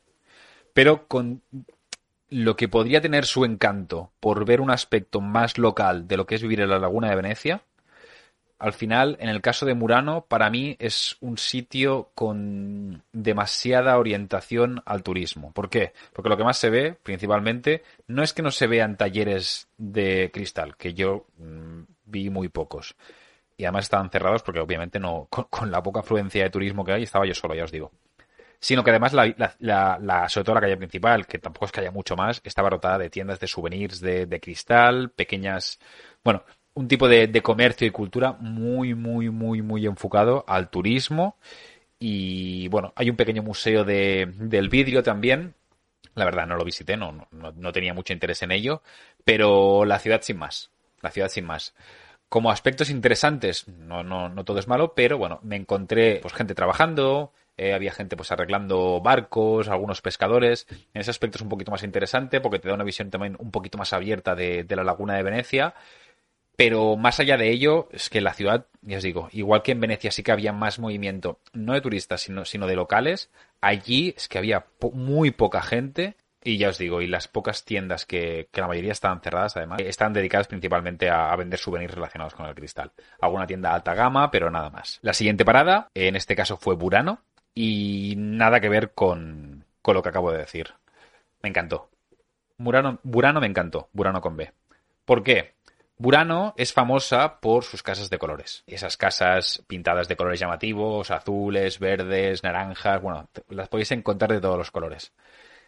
[0.74, 1.42] pero con
[2.30, 6.36] lo que podría tener su encanto por ver un aspecto más local de lo que
[6.36, 7.62] es vivir en la laguna de Venecia,
[8.66, 14.82] al final, en el caso de Murano, para mí es un sitio con demasiada orientación
[14.88, 15.52] al turismo.
[15.54, 15.94] ¿Por qué?
[16.14, 20.32] Porque lo que más se ve, principalmente, no es que no se vean talleres de
[20.34, 22.96] cristal, que yo mmm, vi muy pocos.
[23.56, 27.04] Y además estaban cerrados porque obviamente no, con, la poca afluencia de turismo que hay,
[27.04, 27.92] estaba yo solo, ya os digo.
[28.60, 31.92] Sino que además la, la, sobre todo la calle principal, que tampoco es que haya
[31.92, 35.78] mucho más, estaba rotada de tiendas de souvenirs de cristal, pequeñas,
[36.24, 36.44] bueno,
[36.76, 41.38] un tipo de, de, comercio y cultura muy, muy, muy, muy enfocado al turismo.
[42.00, 45.56] Y bueno, hay un pequeño museo de, del vidrio también.
[46.16, 48.82] La verdad, no lo visité, no, no, no, tenía mucho interés en ello.
[49.24, 50.70] Pero la ciudad sin más.
[51.02, 51.74] La ciudad sin más.
[52.28, 56.56] Como aspectos interesantes, no, no, no todo es malo, pero bueno, me encontré pues gente
[56.56, 60.68] trabajando, eh, había gente pues arreglando barcos, algunos pescadores.
[60.94, 63.52] En ese aspecto es un poquito más interesante porque te da una visión también un
[63.52, 65.74] poquito más abierta de, de la laguna de Venecia.
[66.56, 69.82] Pero más allá de ello, es que la ciudad, ya os digo, igual que en
[69.82, 73.30] Venecia sí que había más movimiento, no de turistas, sino, sino de locales,
[73.62, 76.16] allí es que había muy poca gente.
[76.48, 79.82] Y ya os digo, y las pocas tiendas que, que la mayoría estaban cerradas, además,
[79.82, 82.92] están dedicadas principalmente a, a, vender souvenirs relacionados con el cristal.
[83.20, 85.00] Alguna tienda alta gama, pero nada más.
[85.02, 87.24] La siguiente parada, en este caso fue Burano,
[87.56, 90.74] y nada que ver con, con lo que acabo de decir.
[91.42, 91.90] Me encantó.
[92.58, 94.52] Burano, Burano me encantó, Burano con B.
[95.06, 95.54] ¿Por qué?
[95.98, 98.64] Burano es famosa por sus casas de colores.
[98.68, 104.58] Esas casas pintadas de colores llamativos, azules, verdes, naranjas, bueno, las podéis encontrar de todos
[104.58, 105.14] los colores.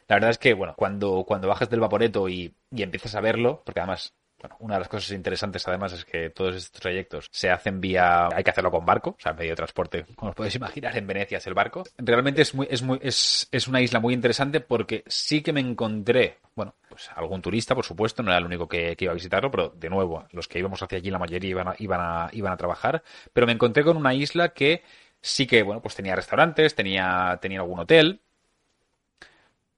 [0.08, 3.62] La verdad es que, bueno, cuando, cuando bajas del vaporeto y, y empiezas a verlo,
[3.66, 7.50] porque además bueno, una de las cosas interesantes además es que todos estos trayectos se
[7.50, 10.56] hacen vía, hay que hacerlo con barco, o sea, medio de transporte, como os podéis
[10.56, 11.84] imaginar, en Venecia es el barco.
[11.97, 15.60] Realmente es muy, es muy, es, es una isla muy interesante porque sí que me
[15.60, 19.15] encontré, bueno, pues algún turista, por supuesto, no era el único que, que iba a
[19.15, 22.30] visitarlo, pero de nuevo, los que íbamos hacia allí, la mayoría iban a, iban a,
[22.34, 24.84] iban a trabajar, pero me encontré con una isla que
[25.21, 28.21] sí que, bueno, pues tenía restaurantes, tenía, tenía algún hotel,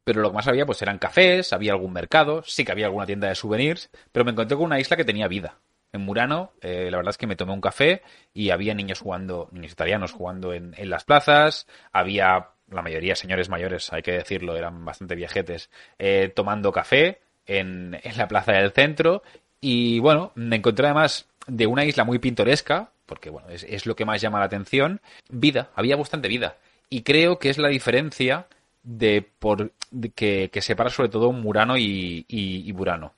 [0.09, 3.05] pero lo que más había pues eran cafés, había algún mercado, sí que había alguna
[3.05, 5.59] tienda de souvenirs, pero me encontré con una isla que tenía vida.
[5.93, 8.01] En Murano, eh, la verdad es que me tomé un café
[8.33, 13.49] y había niños jugando, niños italianos jugando en, en las plazas, había la mayoría señores
[13.49, 15.69] mayores, hay que decirlo, eran bastante viajetes,
[15.99, 19.21] eh, tomando café en, en la plaza del centro
[19.61, 23.95] y bueno, me encontré además de una isla muy pintoresca, porque bueno, es, es lo
[23.95, 26.57] que más llama la atención, vida, había bastante vida.
[26.89, 28.47] Y creo que es la diferencia
[28.83, 29.71] de por
[30.15, 33.13] que, que, separa sobre todo Murano y, y, y, Burano.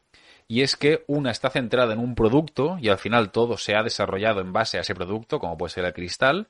[0.48, 3.84] Y es que una está centrada en un producto y al final todo se ha
[3.84, 6.48] desarrollado en base a ese producto, como puede ser el cristal,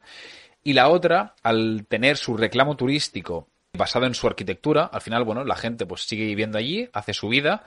[0.64, 5.44] y la otra, al tener su reclamo turístico basado en su arquitectura, al final, bueno,
[5.44, 7.64] la gente pues sigue viviendo allí, hace su vida.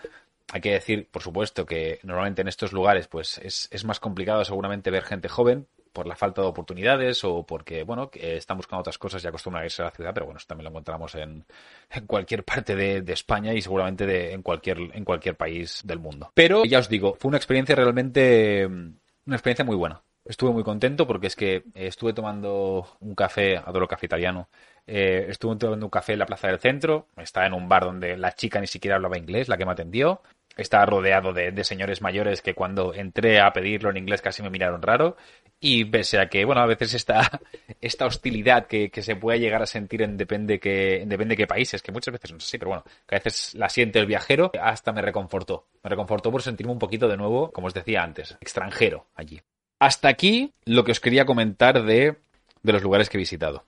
[0.52, 4.44] Hay que decir, por supuesto, que normalmente en estos lugares pues es, es más complicado
[4.44, 8.80] seguramente ver gente joven, por la falta de oportunidades o porque, bueno, que están buscando
[8.80, 11.14] otras cosas y acostumbran a irse a la ciudad, pero bueno, eso también lo encontramos
[11.14, 11.46] en,
[11.90, 16.00] en cualquier parte de, de, España y seguramente de, en, cualquier, en cualquier país del
[16.00, 16.32] mundo.
[16.34, 20.02] Pero ya os digo, fue una experiencia realmente, una experiencia muy buena.
[20.24, 24.48] Estuve muy contento porque es que estuve tomando un café, adoro café italiano,
[24.86, 28.16] eh, estuve tomando un café en la plaza del centro, estaba en un bar donde
[28.16, 30.22] la chica ni siquiera hablaba inglés, la que me atendió,
[30.56, 34.82] estaba rodeado de, señores mayores que cuando entré a pedirlo en inglés casi me miraron
[34.82, 35.16] raro.
[35.60, 37.40] Y pese a que, bueno, a veces esta,
[37.80, 41.92] esta hostilidad que, se puede llegar a sentir en depende que, depende qué países, que
[41.92, 45.02] muchas veces no sé, pero bueno, que a veces la siente el viajero, hasta me
[45.02, 45.66] reconfortó.
[45.82, 49.40] Me reconfortó por sentirme un poquito de nuevo, como os decía antes, extranjero allí.
[49.84, 52.16] Hasta aquí lo que os quería comentar de,
[52.62, 53.66] de los lugares que he visitado.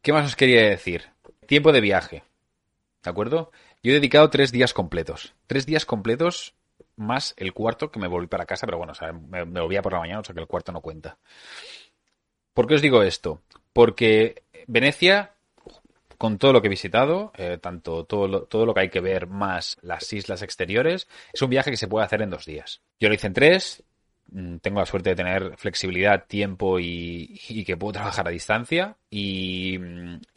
[0.00, 1.06] ¿Qué más os quería decir?
[1.48, 2.22] Tiempo de viaje.
[3.02, 3.50] ¿De acuerdo?
[3.82, 5.34] Yo he dedicado tres días completos.
[5.48, 6.54] Tres días completos
[6.94, 8.92] más el cuarto que me volví para casa, pero bueno,
[9.28, 11.18] me, volvía por la mañana, o sea que el cuarto no cuenta.
[12.54, 13.42] ¿Por qué os digo esto?
[13.72, 15.32] Porque Venecia,
[16.16, 19.00] con todo lo que he visitado, eh, tanto todo lo, todo lo que hay que
[19.00, 22.82] ver más las islas exteriores, es un viaje que se puede hacer en dos días.
[23.00, 23.82] Yo lo hice en tres,
[24.60, 28.96] tengo la suerte de tener flexibilidad, tiempo y, que puedo trabajar a distancia.
[29.10, 29.78] Y,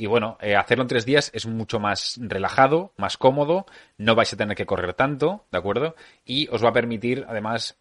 [0.06, 3.66] bueno, eh, hacerlo en tres días es mucho más relajado, más cómodo,
[3.98, 5.96] no vais a tener que correr tanto, ¿de acuerdo?
[6.26, 7.78] Y os va a permitir, además,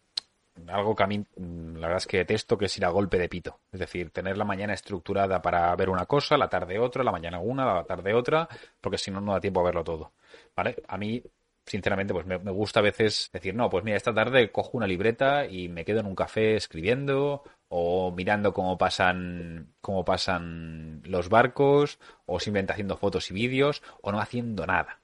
[0.67, 3.17] algo que a mí mm, la verdad es que detesto, que es ir a golpe
[3.17, 3.59] de pito.
[3.71, 7.39] Es decir, tener la mañana estructurada para ver una cosa, la tarde otra, la mañana
[7.39, 8.47] una, la tarde otra,
[8.81, 10.11] porque si no, no da tiempo a verlo todo.
[10.55, 10.75] ¿Vale?
[10.87, 11.23] A mí
[11.65, 15.45] sinceramente, pues me, gusta a veces decir, no, pues mira, esta tarde cojo una libreta
[15.45, 21.99] y me quedo en un café escribiendo o mirando cómo pasan, cómo pasan los barcos
[22.25, 24.99] o simplemente haciendo fotos y vídeos o no haciendo nada.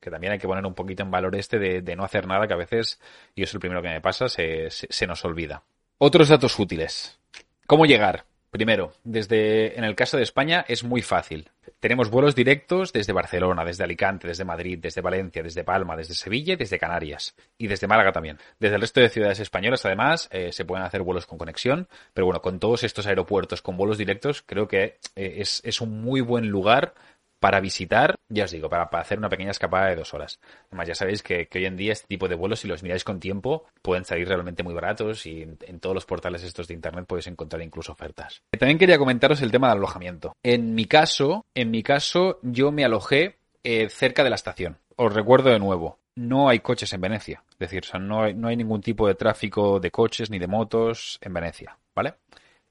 [0.00, 2.54] Que también hay que poner un poquito en valor este de, no hacer nada que
[2.54, 3.00] a veces,
[3.34, 5.62] y eso es el primero que me pasa, se, se nos olvida.
[5.98, 7.18] Otros datos útiles.
[7.66, 8.27] ¿Cómo llegar?
[8.50, 11.50] Primero, desde, en el caso de España es muy fácil.
[11.80, 16.54] Tenemos vuelos directos desde Barcelona, desde Alicante, desde Madrid, desde Valencia, desde Palma, desde Sevilla
[16.54, 17.36] y desde Canarias.
[17.58, 18.38] Y desde Málaga también.
[18.58, 21.88] Desde el resto de ciudades españolas, además, eh, se pueden hacer vuelos con conexión.
[22.14, 26.00] Pero bueno, con todos estos aeropuertos con vuelos directos, creo que eh, es, es un
[26.00, 26.94] muy buen lugar
[27.40, 30.40] para visitar, ya os digo, para, hacer una pequeña escapada de dos horas.
[30.68, 33.20] Además, ya sabéis que, hoy en día este tipo de vuelos, si los miráis con
[33.20, 37.28] tiempo, pueden salir realmente muy baratos y en, todos los portales estos de internet podéis
[37.28, 38.42] encontrar incluso ofertas.
[38.58, 40.34] También quería comentaros el tema del alojamiento.
[40.42, 44.78] En mi caso, en mi caso, yo me alojé eh, cerca de la estación.
[44.96, 47.44] Os recuerdo de nuevo, no hay coches en Venecia.
[47.52, 51.78] Es decir, no hay ningún tipo de tráfico de coches ni de motos en Venecia,
[51.94, 52.14] ¿vale?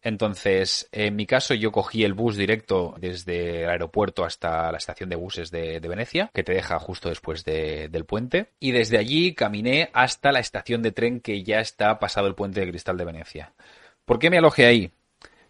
[0.08, 5.10] Entonces, en mi caso, yo cogí el bus directo desde el aeropuerto hasta la estación
[5.10, 9.90] de buses de, Venecia, que te deja justo después del puente, y desde allí caminé
[9.92, 13.54] hasta la estación de tren que ya está pasado el puente de cristal de Venecia.
[14.06, 14.92] ¿Por qué me alojé ahí?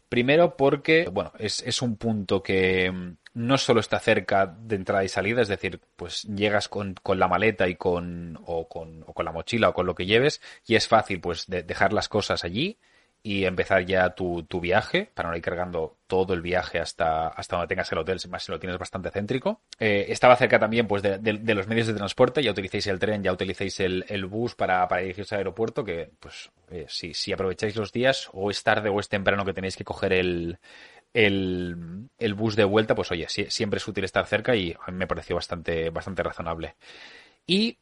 [0.09, 5.07] Primero porque, bueno, es, un punto que mm, no solo está cerca de entrada y
[5.07, 9.31] salida, es decir, pues llegas con, la maleta y con o, con, o con la
[9.31, 12.79] mochila o con lo que lleves y es fácil pues dejar las cosas allí
[13.23, 17.57] y empezar ya tu, tu, viaje para no ir cargando todo el viaje hasta, hasta
[17.57, 19.61] donde tengas el hotel, más si lo tienes bastante céntrico.
[19.79, 23.23] Eh, estaba cerca también pues de, de, los medios de transporte, ya utilicéis el tren,
[23.23, 27.75] ya utilicéis el, bus para, para, dirigirse al aeropuerto, que pues eh, si, si aprovecháis
[27.75, 30.59] los días o es tarde o es temprano que tenéis que coger el,
[31.13, 31.75] el,
[32.17, 35.07] el bus de vuelta, pues oye, siempre es útil estar cerca y a mí me
[35.07, 36.75] pareció bastante, bastante razonable.
[37.45, 37.77] Y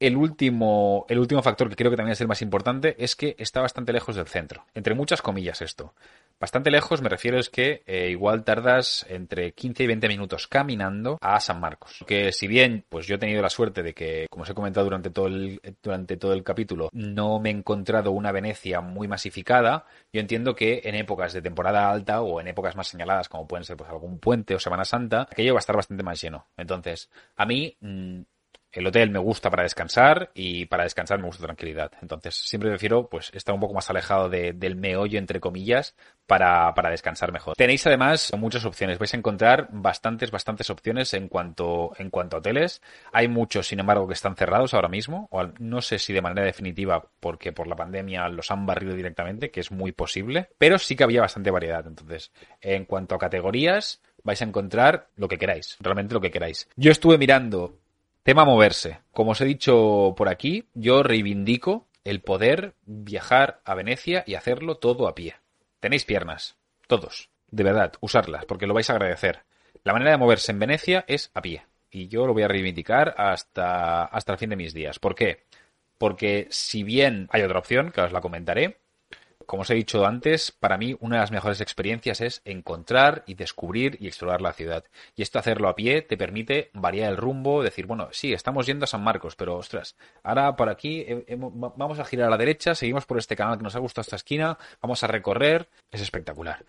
[0.00, 3.36] el último, el último factor que creo que también es el más importante es que
[3.38, 4.64] está bastante lejos del centro.
[4.74, 5.94] Entre muchas comillas esto.
[6.40, 11.18] Bastante lejos me refiero es que eh, igual tardas entre 15 y 20 minutos caminando
[11.20, 12.02] a San Marcos.
[12.06, 14.84] Que si bien pues yo he tenido la suerte de que, como os he comentado
[14.84, 19.84] durante todo el, durante todo el capítulo, no me he encontrado una Venecia muy masificada,
[20.14, 23.64] yo entiendo que en épocas de temporada alta o en épocas más señaladas como pueden
[23.64, 26.46] ser pues algún puente o Semana Santa, aquello va a estar bastante más lleno.
[26.56, 27.76] Entonces, a mí...
[27.80, 28.20] Mm,
[28.72, 31.92] el hotel me gusta para descansar y para descansar me gusta tranquilidad.
[32.02, 36.90] Entonces, siempre prefiero pues estar un poco más alejado del meollo, entre comillas, para, para,
[36.90, 37.56] descansar mejor.
[37.56, 38.98] Tenéis además muchas opciones.
[38.98, 42.80] Vais a encontrar bastantes, bastantes opciones en cuanto, en cuanto a hoteles.
[43.12, 45.28] Hay muchos, sin embargo, que están cerrados ahora mismo.
[45.58, 49.60] No sé si de manera definitiva, porque por la pandemia los han barrido directamente, que
[49.60, 50.50] es muy posible.
[50.58, 51.84] Pero sí que había bastante variedad.
[51.86, 55.76] Entonces, en cuanto a categorías, vais a encontrar lo que queráis.
[55.80, 56.68] Realmente lo que queráis.
[56.76, 57.79] Yo estuve mirando
[58.30, 59.00] Tema moverse.
[59.10, 64.76] Como os he dicho por aquí, yo reivindico el poder viajar a Venecia y hacerlo
[64.76, 65.34] todo a pie.
[65.80, 69.42] Tenéis piernas, todos, de verdad, usarlas, porque lo vais a agradecer.
[69.82, 71.66] La manera de moverse en Venecia es a pie.
[71.90, 75.00] Y yo lo voy a reivindicar hasta, hasta el fin de mis días.
[75.00, 75.42] ¿Por qué?
[75.98, 78.78] Porque si bien hay otra opción, que os la comentaré,
[79.50, 83.34] como os he dicho antes, para mí una de las mejores experiencias es encontrar y
[83.34, 84.84] descubrir y explorar la ciudad.
[85.16, 88.84] Y esto hacerlo a pie te permite variar el rumbo, decir, bueno, sí, estamos yendo
[88.84, 91.04] a San Marcos, pero ostras, ahora por aquí
[91.36, 94.14] vamos a girar a la derecha, seguimos por este canal que nos ha gustado esta
[94.14, 96.64] esquina, vamos a recorrer, es espectacular.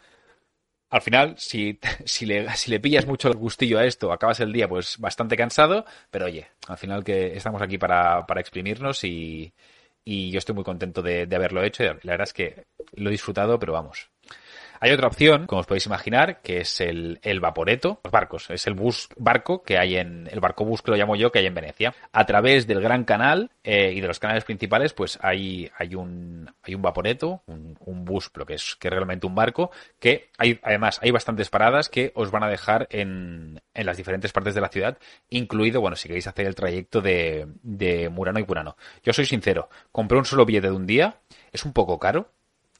[0.89, 4.51] Al final, si, si, le, si le pillas mucho el gustillo a esto, acabas el
[4.51, 9.53] día pues bastante cansado, pero oye, al final que estamos aquí para, para exprimirnos y,
[10.03, 11.83] y yo estoy muy contento de, de haberlo hecho.
[11.83, 14.11] la verdad es que lo he disfrutado, pero vamos,
[14.81, 18.49] hay otra opción, como os podéis imaginar, que es el, el vaporeto, los barcos.
[18.49, 21.37] Es el bus barco que hay en, el barco bus que lo llamo yo, que
[21.37, 21.93] hay en Venecia.
[22.11, 26.51] A través del gran canal eh, y de los canales principales, pues hay, hay un,
[26.63, 29.69] hay un vaporeto, un, un bus, pero que es, que es realmente un barco,
[29.99, 34.31] que hay, además, hay bastantes paradas que os van a dejar en, en las diferentes
[34.31, 34.97] partes de la ciudad,
[35.29, 38.77] incluido, bueno, si queréis hacer el trayecto de, de Murano y Purano.
[39.03, 41.17] Yo soy sincero, compré un solo billete de un día,
[41.51, 42.31] es un poco caro,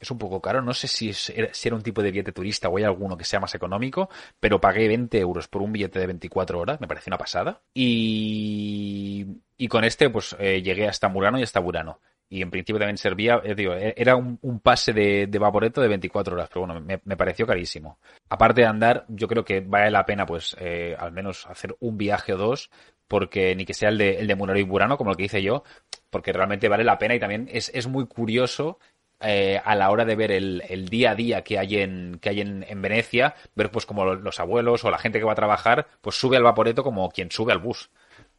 [0.02, 0.60] es un poco caro.
[0.60, 3.40] No sé si, si era un tipo de billete turista o hay alguno que sea
[3.40, 7.18] más económico, pero pagué 20 euros por un billete de 24 horas, me parece una
[7.18, 7.62] pasada.
[7.72, 9.26] Y,
[9.56, 12.00] y con este, pues eh, llegué hasta Murano y hasta Burano.
[12.28, 15.82] Y en principio también servía, eh, digo, eh, era un, un, pase de, de vaporeto
[15.82, 17.98] de 24 horas, pero bueno, me, me, pareció carísimo.
[18.30, 21.98] Aparte de andar, yo creo que vale la pena, pues, eh, al menos hacer un
[21.98, 22.70] viaje o dos,
[23.06, 25.42] porque ni que sea el de, el de Murano y Burano, como el que hice
[25.42, 25.62] yo,
[26.08, 28.78] porque realmente vale la pena y también es, es muy curioso
[29.24, 32.40] eh, a la hora de ver el, día a día que hay en que hay
[32.40, 35.86] en, en, Venecia, ver pues como los abuelos o la gente que va a trabajar,
[36.00, 37.90] pues sube al vaporeto como quien sube al bus.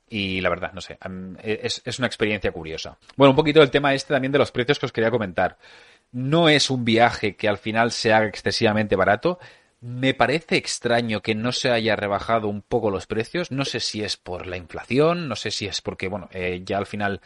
[0.09, 0.99] Y la verdad, no sé,
[1.41, 2.97] es, es una experiencia curiosa.
[3.15, 5.57] Bueno, un poquito el tema este también de los precios que os quería comentar.
[6.11, 9.39] No es un viaje que al final se haga excesivamente barato.
[9.81, 13.51] Me parece extraño que no se haya rebajado un poco los precios.
[13.51, 16.77] No sé si es por la inflación, no sé si es porque, bueno, eh, ya
[16.77, 17.19] al final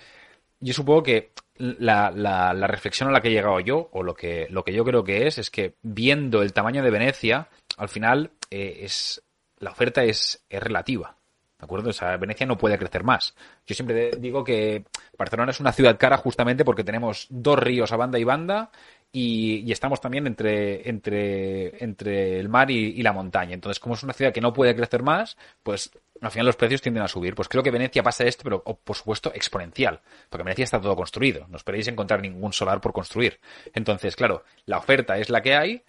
[0.59, 4.47] yo supongo que la, la, reflexión a la que he llegado yo, o lo que,
[4.49, 8.31] lo que yo creo que es, es que viendo el tamaño de Venecia, al final
[8.49, 9.23] eh, es
[9.59, 11.15] la oferta es, es relativa.
[11.59, 11.89] ¿De acuerdo?
[11.89, 13.33] O sea, Venecia no puede crecer más.
[13.65, 14.85] Yo siempre digo que
[15.17, 18.69] Barcelona es una ciudad cara justamente porque tenemos dos ríos a banda y banda
[19.11, 23.55] y, y estamos también entre, entre, entre el mar y, la montaña.
[23.55, 25.89] Entonces, como es una ciudad que no puede crecer más, pues
[26.22, 27.36] al final los precios tienden a subir.
[27.36, 31.47] Pues creo que Venecia pasa esto, pero por supuesto exponencial, porque Venecia está todo construido.
[31.49, 33.39] No esperéis encontrar ningún solar por construir.
[33.74, 35.84] Entonces, claro, la oferta es la que hay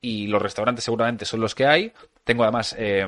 [0.00, 1.92] y los restaurantes seguramente son los que hay.
[2.24, 3.06] Tengo además, eh,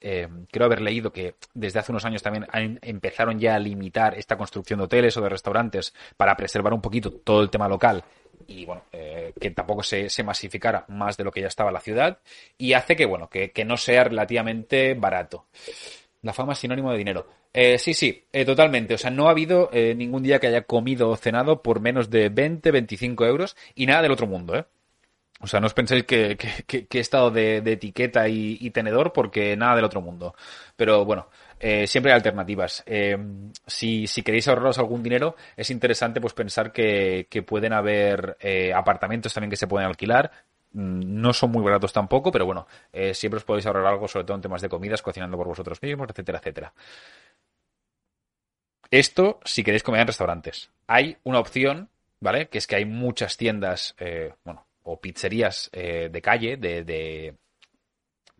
[0.00, 2.46] eh, creo haber leído que desde hace unos años también
[2.82, 7.10] empezaron ya a limitar esta construcción de hoteles o de restaurantes para preservar un poquito
[7.12, 8.04] todo el tema local
[8.46, 11.80] y bueno, eh, que tampoco se, se, masificara más de lo que ya estaba la
[11.80, 12.18] ciudad
[12.58, 15.46] y hace que, bueno, que, que no sea relativamente barato.
[16.22, 17.26] La fama es sinónimo de dinero.
[17.52, 18.94] Eh, sí, sí, eh, totalmente.
[18.94, 22.10] O sea, no ha habido eh, ningún día que haya comido o cenado por menos
[22.10, 24.64] de 20, 25 euros y nada del otro mundo, ¿eh?
[25.42, 26.36] O sea, no os penséis que,
[26.68, 30.34] he estado de, etiqueta y, tenedor porque nada del otro mundo.
[30.76, 31.28] Pero bueno,
[31.58, 32.82] eh, siempre hay alternativas.
[32.86, 33.16] Eh,
[33.66, 39.50] si, queréis ahorraros algún dinero, es interesante pues pensar que, pueden haber eh, apartamentos también
[39.50, 40.30] que se pueden alquilar.
[40.72, 42.66] Mm, no son muy baratos tampoco, pero bueno,
[43.14, 46.08] siempre os podéis ahorrar algo, sobre todo en temas de comidas, cocinando por vosotros mismos,
[46.10, 46.74] etcétera, etcétera.
[48.90, 50.70] Esto si queréis comer en restaurantes.
[50.86, 51.88] Hay una opción,
[52.20, 52.48] ¿vale?
[52.48, 53.94] Que es que hay muchas tiendas,
[54.44, 57.34] bueno, o pizzerías eh, de calle, de,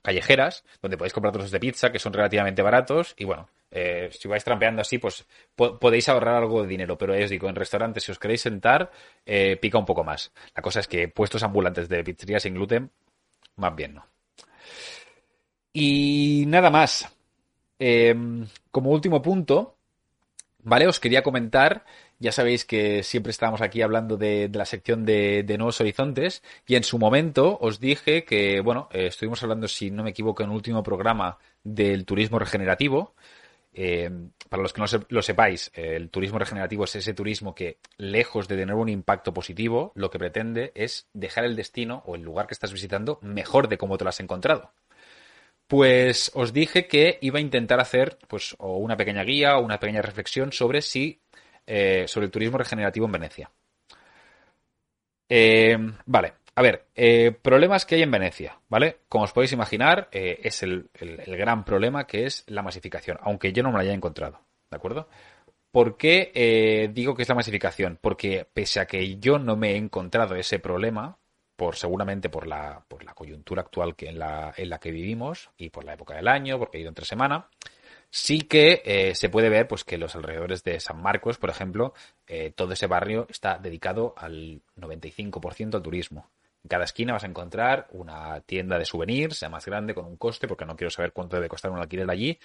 [0.03, 4.27] callejeras, donde podéis comprar trozos de pizza que son relativamente baratos y bueno, eh, si
[4.27, 8.03] vais trampeando así, pues po podéis ahorrar algo de dinero, pero os digo, en restaurantes,
[8.05, 8.91] si os queréis sentar,
[9.25, 10.33] eh, pica un poco más.
[10.57, 12.91] La cosa es que puestos ambulantes de pizzería sin gluten,
[13.57, 14.07] más bien no.
[15.73, 17.09] Y nada más.
[17.79, 18.15] Eh,
[18.71, 19.77] como último punto,
[20.59, 20.87] ¿vale?
[20.87, 21.85] Os quería comentar
[22.21, 26.85] ya sabéis que siempre estábamos aquí hablando de, la sección de, Nuevos Horizontes y en
[26.85, 30.57] su momento os dije que, bueno, eh, estuvimos hablando, si no me equivoco, en un
[30.57, 33.15] último programa del turismo regenerativo.
[33.73, 34.11] Eh,
[34.51, 38.57] para los que no lo sepáis, el turismo regenerativo es ese turismo que, lejos de
[38.57, 42.55] tener un impacto positivo, lo que pretende es dejar el destino o el lugar que
[42.55, 44.73] estás visitando mejor de cómo te lo has encontrado.
[45.69, 50.03] Pues os dije que iba a intentar hacer pues una pequeña guía o una pequeña
[50.03, 51.21] reflexión sobre si
[51.73, 53.49] eh, sobre el turismo regenerativo en Venecia.
[55.29, 59.03] Eh, vale, a ver, eh, problemas que hay en Venecia, ¿vale?
[59.09, 63.63] Como os podéis imaginar, es el, el, gran problema que es la masificación, aunque yo
[63.63, 65.09] no me la haya encontrado, ¿de acuerdo?
[65.71, 68.01] ¿Por qué digo que es la masificación?
[68.01, 71.19] Porque pese a que yo no me he encontrado ese problema,
[71.55, 75.51] por seguramente por la, por la coyuntura actual que en, la, en la que vivimos
[75.57, 77.49] y por la época del año, porque he ido entre semana,
[78.13, 81.95] Sí que eh, se puede ver pues que los alrededores de San Marcos, por ejemplo,
[82.27, 86.29] eh, todo ese barrio está dedicado al 95% al turismo.
[86.65, 90.17] En cada esquina vas a encontrar una tienda de souvenirs, sea más grande, con un
[90.17, 92.39] coste, porque no quiero saber cuánto debe costar un alquiler allí.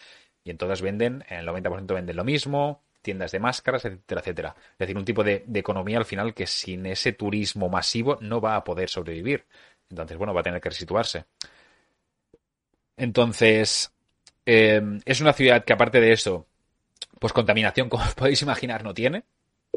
[0.44, 4.56] Y en todas venden, en el 90% venden lo mismo, tiendas de máscaras, etcétera, etcétera.
[4.74, 8.40] Es decir, un tipo de, de, economía al final que sin ese turismo masivo no
[8.40, 9.46] va a poder sobrevivir.
[9.90, 11.26] Entonces, bueno, va a tener que resituarse.
[12.98, 13.95] Entonces,
[14.46, 16.48] eh, es una ciudad que aparte de eso,
[17.20, 19.24] pues contaminación, como os podéis imaginar, no tiene.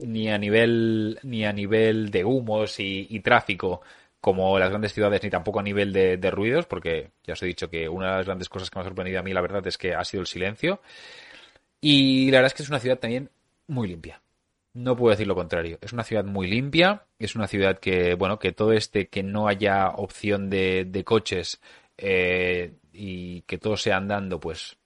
[0.02, 3.80] Ni a nivel, ni a nivel de humos y, tráfico
[4.20, 7.68] como las grandes ciudades, ni tampoco a nivel de, ruidos, porque ya os he dicho
[7.70, 9.78] que una de las grandes cosas que me ha sorprendido a mí, la verdad, es
[9.78, 10.80] que ha sido el silencio.
[11.80, 13.30] Y la verdad es que es una ciudad también
[13.66, 14.20] muy limpia.
[14.74, 15.78] No puedo decir lo contrario.
[15.80, 17.06] Es una ciudad muy limpia.
[17.18, 21.60] Es una ciudad que, bueno, que todo este, que no haya opción de coches
[21.98, 24.78] eh, y que todo sea andando, pues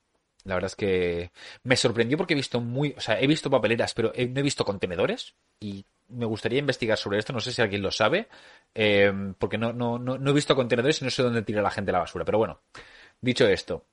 [0.45, 1.31] la verdad es que
[1.63, 4.65] me sorprendió porque he visto muy, o sea, he visto papeleras, pero no he visto
[4.65, 7.33] contenedores y me gustaría investigar sobre esto.
[7.33, 8.29] No sé si alguien lo sabe,
[8.75, 11.71] eh, porque no, no, no, no, he visto contenedores y no sé dónde tira la
[11.71, 12.25] gente la basura.
[12.25, 12.61] Pero bueno,
[13.21, 13.87] dicho esto,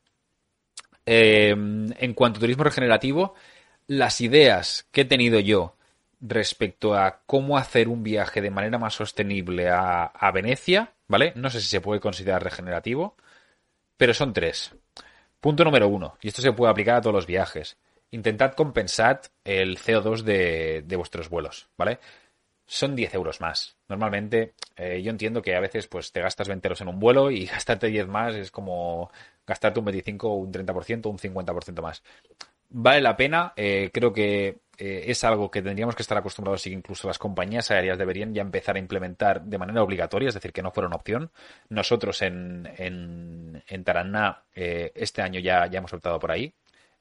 [1.05, 3.35] eh, en cuanto a turismo regenerativo,
[3.87, 5.75] las ideas que he tenido yo
[6.21, 11.33] respecto a cómo hacer un viaje de manera más sostenible a, a Venecia, ¿vale?
[11.35, 13.17] No sé si se puede considerar regenerativo,
[13.97, 14.73] pero son tres.
[15.41, 17.77] Punto número uno, y esto se puede aplicar a todos los viajes.
[18.11, 21.99] Intentad compensar el CO2 de, de vuestros vuelos, ¿vale?
[22.65, 23.75] Son 10 euros más.
[23.87, 27.31] Normalmente, eh, yo entiendo que a veces pues te gastas 20 euros en un vuelo
[27.31, 29.11] y gastarte 10 más es como
[29.45, 32.03] gastarte un 25, un 30%, un 50% más.
[32.69, 36.69] Vale la pena, eh, creo que eh, es algo que tendríamos que estar acostumbrados y
[36.69, 40.53] que incluso las compañías aéreas deberían ya empezar a implementar de manera obligatoria, es decir,
[40.53, 41.31] que no fuera una opción.
[41.67, 46.53] Nosotros en, en, en Taraná eh, este año ya, ya hemos optado por ahí.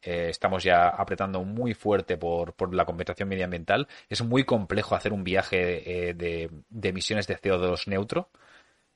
[0.03, 3.87] Eh, estamos ya apretando muy fuerte por, por, la compensación medioambiental.
[4.09, 8.31] Es muy complejo hacer un viaje de, de emisiones de CO2 neutro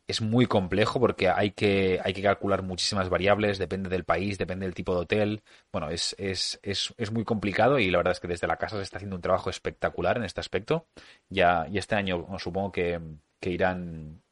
[0.07, 4.66] es muy complejo porque hay que, hay que calcular muchísimas variables, depende del país, depende
[4.66, 5.42] del tipo de hotel.
[5.72, 8.76] Bueno, es, es, es, es, muy complicado y la verdad es que desde la casa
[8.76, 10.86] se está haciendo un trabajo espectacular en este aspecto.
[11.28, 13.00] Ya, y este año supongo que,
[13.40, 14.22] que irán,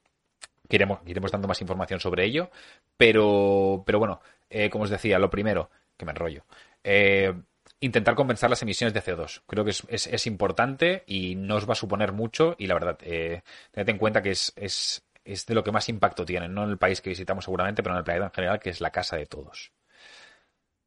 [0.68, 2.50] iremos, iremos dando más información sobre ello.
[2.96, 6.44] Pero, pero bueno, eh, como os decía, lo primero, que me enrollo.
[6.84, 7.32] Eh,
[7.80, 9.42] intentar compensar las emisiones de CO2.
[9.46, 12.74] Creo que es, es, es, importante y no os va a suponer mucho y la
[12.74, 13.42] verdad, eh,
[13.72, 15.02] tened en cuenta que es, es,
[15.33, 17.95] es de lo que más impacto tiene, no en el país que visitamos seguramente, pero
[17.95, 19.72] en el planeta en general, que es la casa de todos.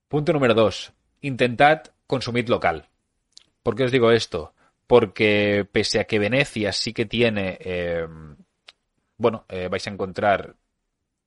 [0.08, 0.92] Punto número dos.
[1.22, 2.90] Intentad consumir local.
[3.64, 4.54] ¿Por qué os digo esto?
[4.86, 8.06] Porque pese a que Venecia sí que tiene, eh,
[9.18, 10.56] bueno, eh, vais a encontrar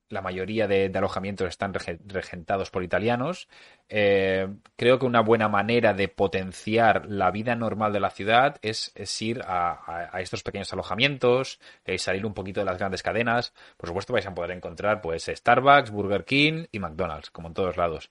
[0.08, 3.48] la mayoría de, alojamientos están regentados por italianos.
[3.88, 8.92] Eh, creo que una buena manera de potenciar la vida normal de la ciudad es,
[9.20, 13.52] ir a, estos pequeños alojamientos, eh, salir un poquito de las grandes cadenas.
[13.76, 17.76] Por supuesto vais a poder encontrar pues Starbucks, Burger King y McDonald's, como en todos
[17.76, 18.10] lados.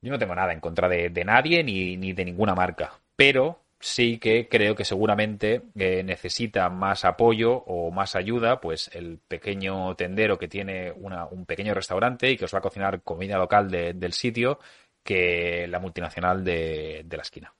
[0.00, 3.60] Yo no tengo nada en contra de, de nadie ni, ni de ninguna marca, pero
[3.82, 9.96] sí que creo que seguramente eh, necesita más apoyo o más ayuda, pues el pequeño
[9.96, 13.92] tendero que tiene un pequeño restaurante y que os va a cocinar comida local de,
[13.92, 14.60] del sitio
[15.02, 17.52] que la multinacional de, la esquina.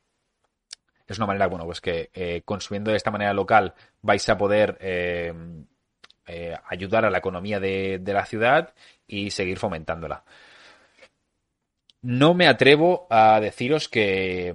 [1.09, 4.79] Es una manera, bueno, pues que eh, consumiendo de esta manera local vais a poder
[4.81, 5.35] eh,
[6.68, 8.75] ayudar a la economía de la ciudad
[9.09, 10.25] y seguir fomentándola.
[12.03, 14.55] No me atrevo a deciros que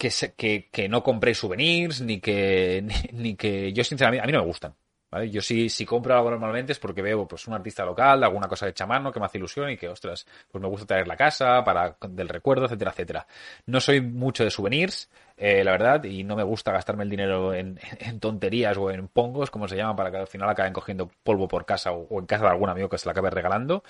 [0.00, 2.82] que, se, que, que, no compréis souvenirs, ni que,
[3.12, 4.74] ni, ni, que yo sinceramente, a mí no me gustan.
[5.10, 5.28] ¿vale?
[5.30, 8.64] Yo sí, si compro algo normalmente es porque veo pues un artista local, alguna cosa
[8.64, 11.62] de chamano que me hace ilusión y que, ostras, pues me gusta traer la casa
[11.64, 13.26] para del recuerdo, etcétera, etcétera.
[13.66, 17.52] No soy mucho de souvenirs, eh, la verdad, y no me gusta gastarme el dinero
[17.52, 21.10] en, en, tonterías o en pongos, como se llaman, para que al final acaben cogiendo
[21.22, 23.84] polvo por casa o, o en casa de algún amigo que se la acabe regalando.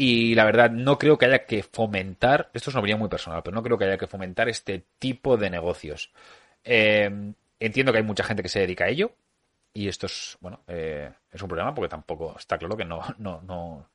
[0.00, 3.42] Y la verdad, no creo que haya que fomentar, esto es una opinión muy personal,
[3.42, 6.12] pero no creo que haya que fomentar este tipo de negocios.
[6.62, 7.10] Eh,
[7.58, 9.12] entiendo que hay mucha gente que se dedica a ello,
[9.74, 13.42] y esto es, bueno, eh, es un problema porque tampoco está claro que no, no,
[13.42, 13.88] no,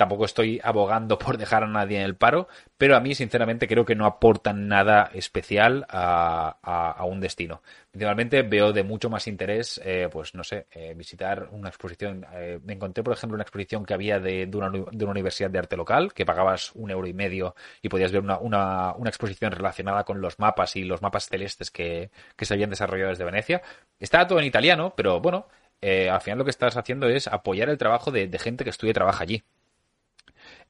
[0.00, 2.48] tampoco estoy abogando por dejar a nadie en el paro,
[2.78, 7.60] pero a mí sinceramente creo que no aportan nada especial a, un destino.
[7.90, 12.24] Principalmente veo de mucho más interés, eh, pues no sé, eh, visitar una exposición.
[12.32, 15.58] Eh, me encontré, por ejemplo, una exposición que había de, una, de, una, universidad de
[15.58, 19.52] arte local, que pagabas un euro y medio y podías ver una, una, una exposición
[19.52, 23.60] relacionada con los mapas y los mapas celestes que, que se habían desarrollado desde Venecia.
[23.98, 25.46] Estaba todo en italiano, pero bueno,
[25.82, 28.92] eh, al final lo que estás haciendo es apoyar el trabajo de gente que estudia
[28.92, 29.44] y trabaja allí.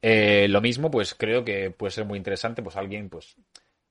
[0.02, 3.36] Eh, lo mismo, pues creo que puede ser muy interesante, pues alguien, pues,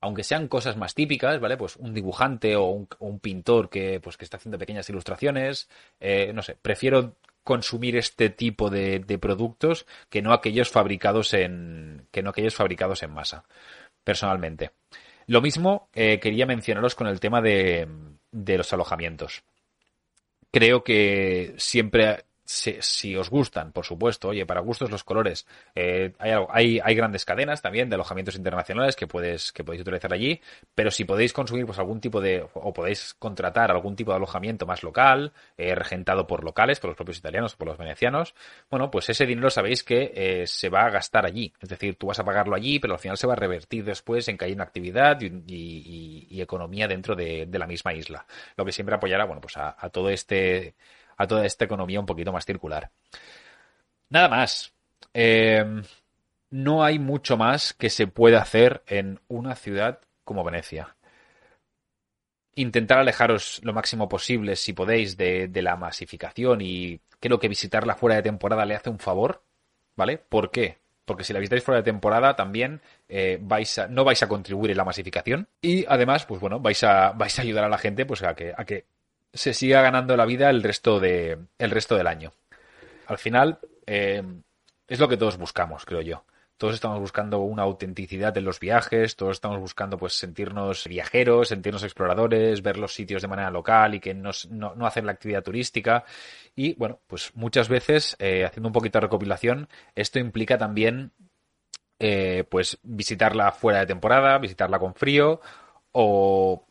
[0.00, 1.56] aunque sean cosas más típicas, ¿vale?
[1.56, 5.68] Pues un dibujante o un, pintor que, pues, que está haciendo pequeñas ilustraciones,
[6.00, 12.22] eh, no sé, prefiero consumir este tipo de, productos que no aquellos fabricados en, que
[12.22, 13.44] no aquellos fabricados en masa,
[14.04, 14.72] personalmente.
[15.26, 17.86] Lo mismo eh, quería mencionaros con el tema de,
[18.32, 19.44] de los alojamientos.
[20.50, 26.80] Creo que siempre si, os gustan, por supuesto, oye, para gustos los colores, eh, hay,
[26.82, 30.40] hay, grandes cadenas también de alojamientos internacionales que, puedes, que podéis utilizar allí,
[30.74, 34.66] pero si podéis consumir pues algún tipo de, o podéis contratar algún tipo de alojamiento
[34.66, 38.34] más local, eh, regentado por locales, por los propios italianos, por los venecianos,
[38.68, 41.52] bueno, pues ese dinero sabéis que eh, se va a gastar allí.
[41.60, 44.26] Es decir, tú vas a pagarlo allí, pero al final se va a revertir después
[44.28, 48.26] en que hay una actividad y, economía dentro de, la misma isla.
[48.56, 50.74] Lo que siempre apoyará, bueno, pues a todo este
[51.20, 52.90] a toda esta economía un poquito más circular.
[54.08, 54.72] Nada más.
[55.12, 55.82] Eh,
[56.48, 60.96] no hay mucho más que se pueda hacer en una ciudad como Venecia.
[62.54, 68.16] Intentar alejaros lo máximo posible, si podéis, de, la masificación y creo que visitarla fuera
[68.16, 69.42] de temporada le hace un favor,
[69.96, 70.16] ¿vale?
[70.16, 70.78] ¿Por qué?
[71.04, 74.76] Porque si la visitáis fuera de temporada también eh, vais no vais a contribuir en
[74.78, 78.22] la masificación y además, pues bueno, vais a, vais a ayudar a la gente pues
[78.22, 78.54] a que
[79.32, 82.32] se siga ganando la vida el resto, de, el resto del año.
[83.06, 84.22] Al final, eh,
[84.86, 86.24] es lo que todos buscamos, creo yo.
[86.56, 91.82] Todos estamos buscando una autenticidad en los viajes, todos estamos buscando pues sentirnos viajeros, sentirnos
[91.84, 96.04] exploradores, ver los sitios de manera local y que no, no hacer la actividad turística.
[96.54, 101.12] Y bueno, pues muchas veces, eh, haciendo un poquito de recopilación, esto implica también
[101.98, 105.40] eh, pues visitarla fuera de temporada, visitarla con frío
[105.92, 106.66] o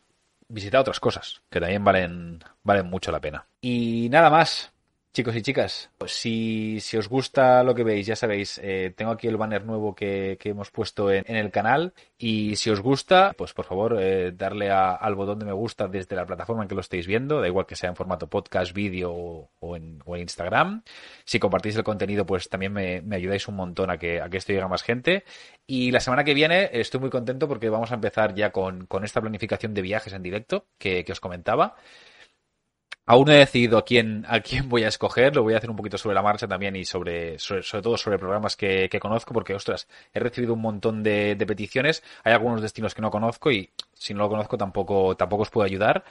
[0.50, 3.46] visitar otras cosas que también valen, valen mucho la pena.
[3.60, 4.72] Y nada más.
[5.12, 9.10] Chicos y chicas, pues si, si os gusta lo que veis, ya sabéis, eh, tengo
[9.10, 13.52] aquí el banner nuevo que, hemos puesto en, el canal y si os gusta, pues
[13.52, 16.80] por favor eh, darle al botón de me gusta desde la plataforma en que lo
[16.80, 20.84] estéis viendo, da igual que sea en formato podcast, vídeo o, en, Instagram.
[21.24, 24.52] Si compartís el contenido, pues también me, ayudáis un montón a que, a que esto
[24.52, 25.24] llegue a más gente.
[25.66, 29.20] Y la semana que viene estoy muy contento porque vamos a empezar ya con, esta
[29.20, 31.74] planificación de viajes en directo que, que os comentaba.
[33.10, 35.68] Aún no he decidido a quién, a quién voy a escoger, lo voy a hacer
[35.68, 39.52] un poquito sobre la marcha también y sobre, sobre, todo sobre programas que, conozco, porque
[39.52, 44.14] ostras, he recibido un montón de, peticiones, hay algunos destinos que no conozco y si
[44.14, 46.04] no lo conozco tampoco, tampoco os puedo ayudar.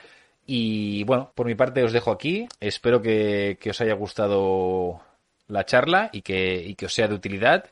[0.45, 4.99] Y bueno, por mi parte os dejo aquí, espero que, que os haya gustado
[5.47, 7.71] la charla y que, y que os sea de utilidad.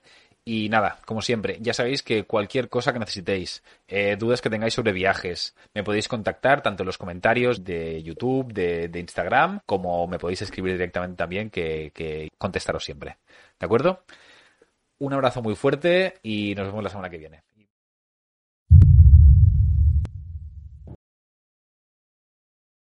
[0.50, 4.74] Y nada, como siempre, ya sabéis que cualquier cosa que necesitéis, eh, dudas que tengáis
[4.74, 10.18] sobre viajes, me podéis contactar tanto en los comentarios de YouTube, de, Instagram, como me
[10.18, 13.18] podéis escribir directamente también, que, que contestaros siempre.
[13.60, 14.06] ¿De acuerdo?
[15.00, 17.44] Un abrazo muy fuerte y nos vemos la semana que viene.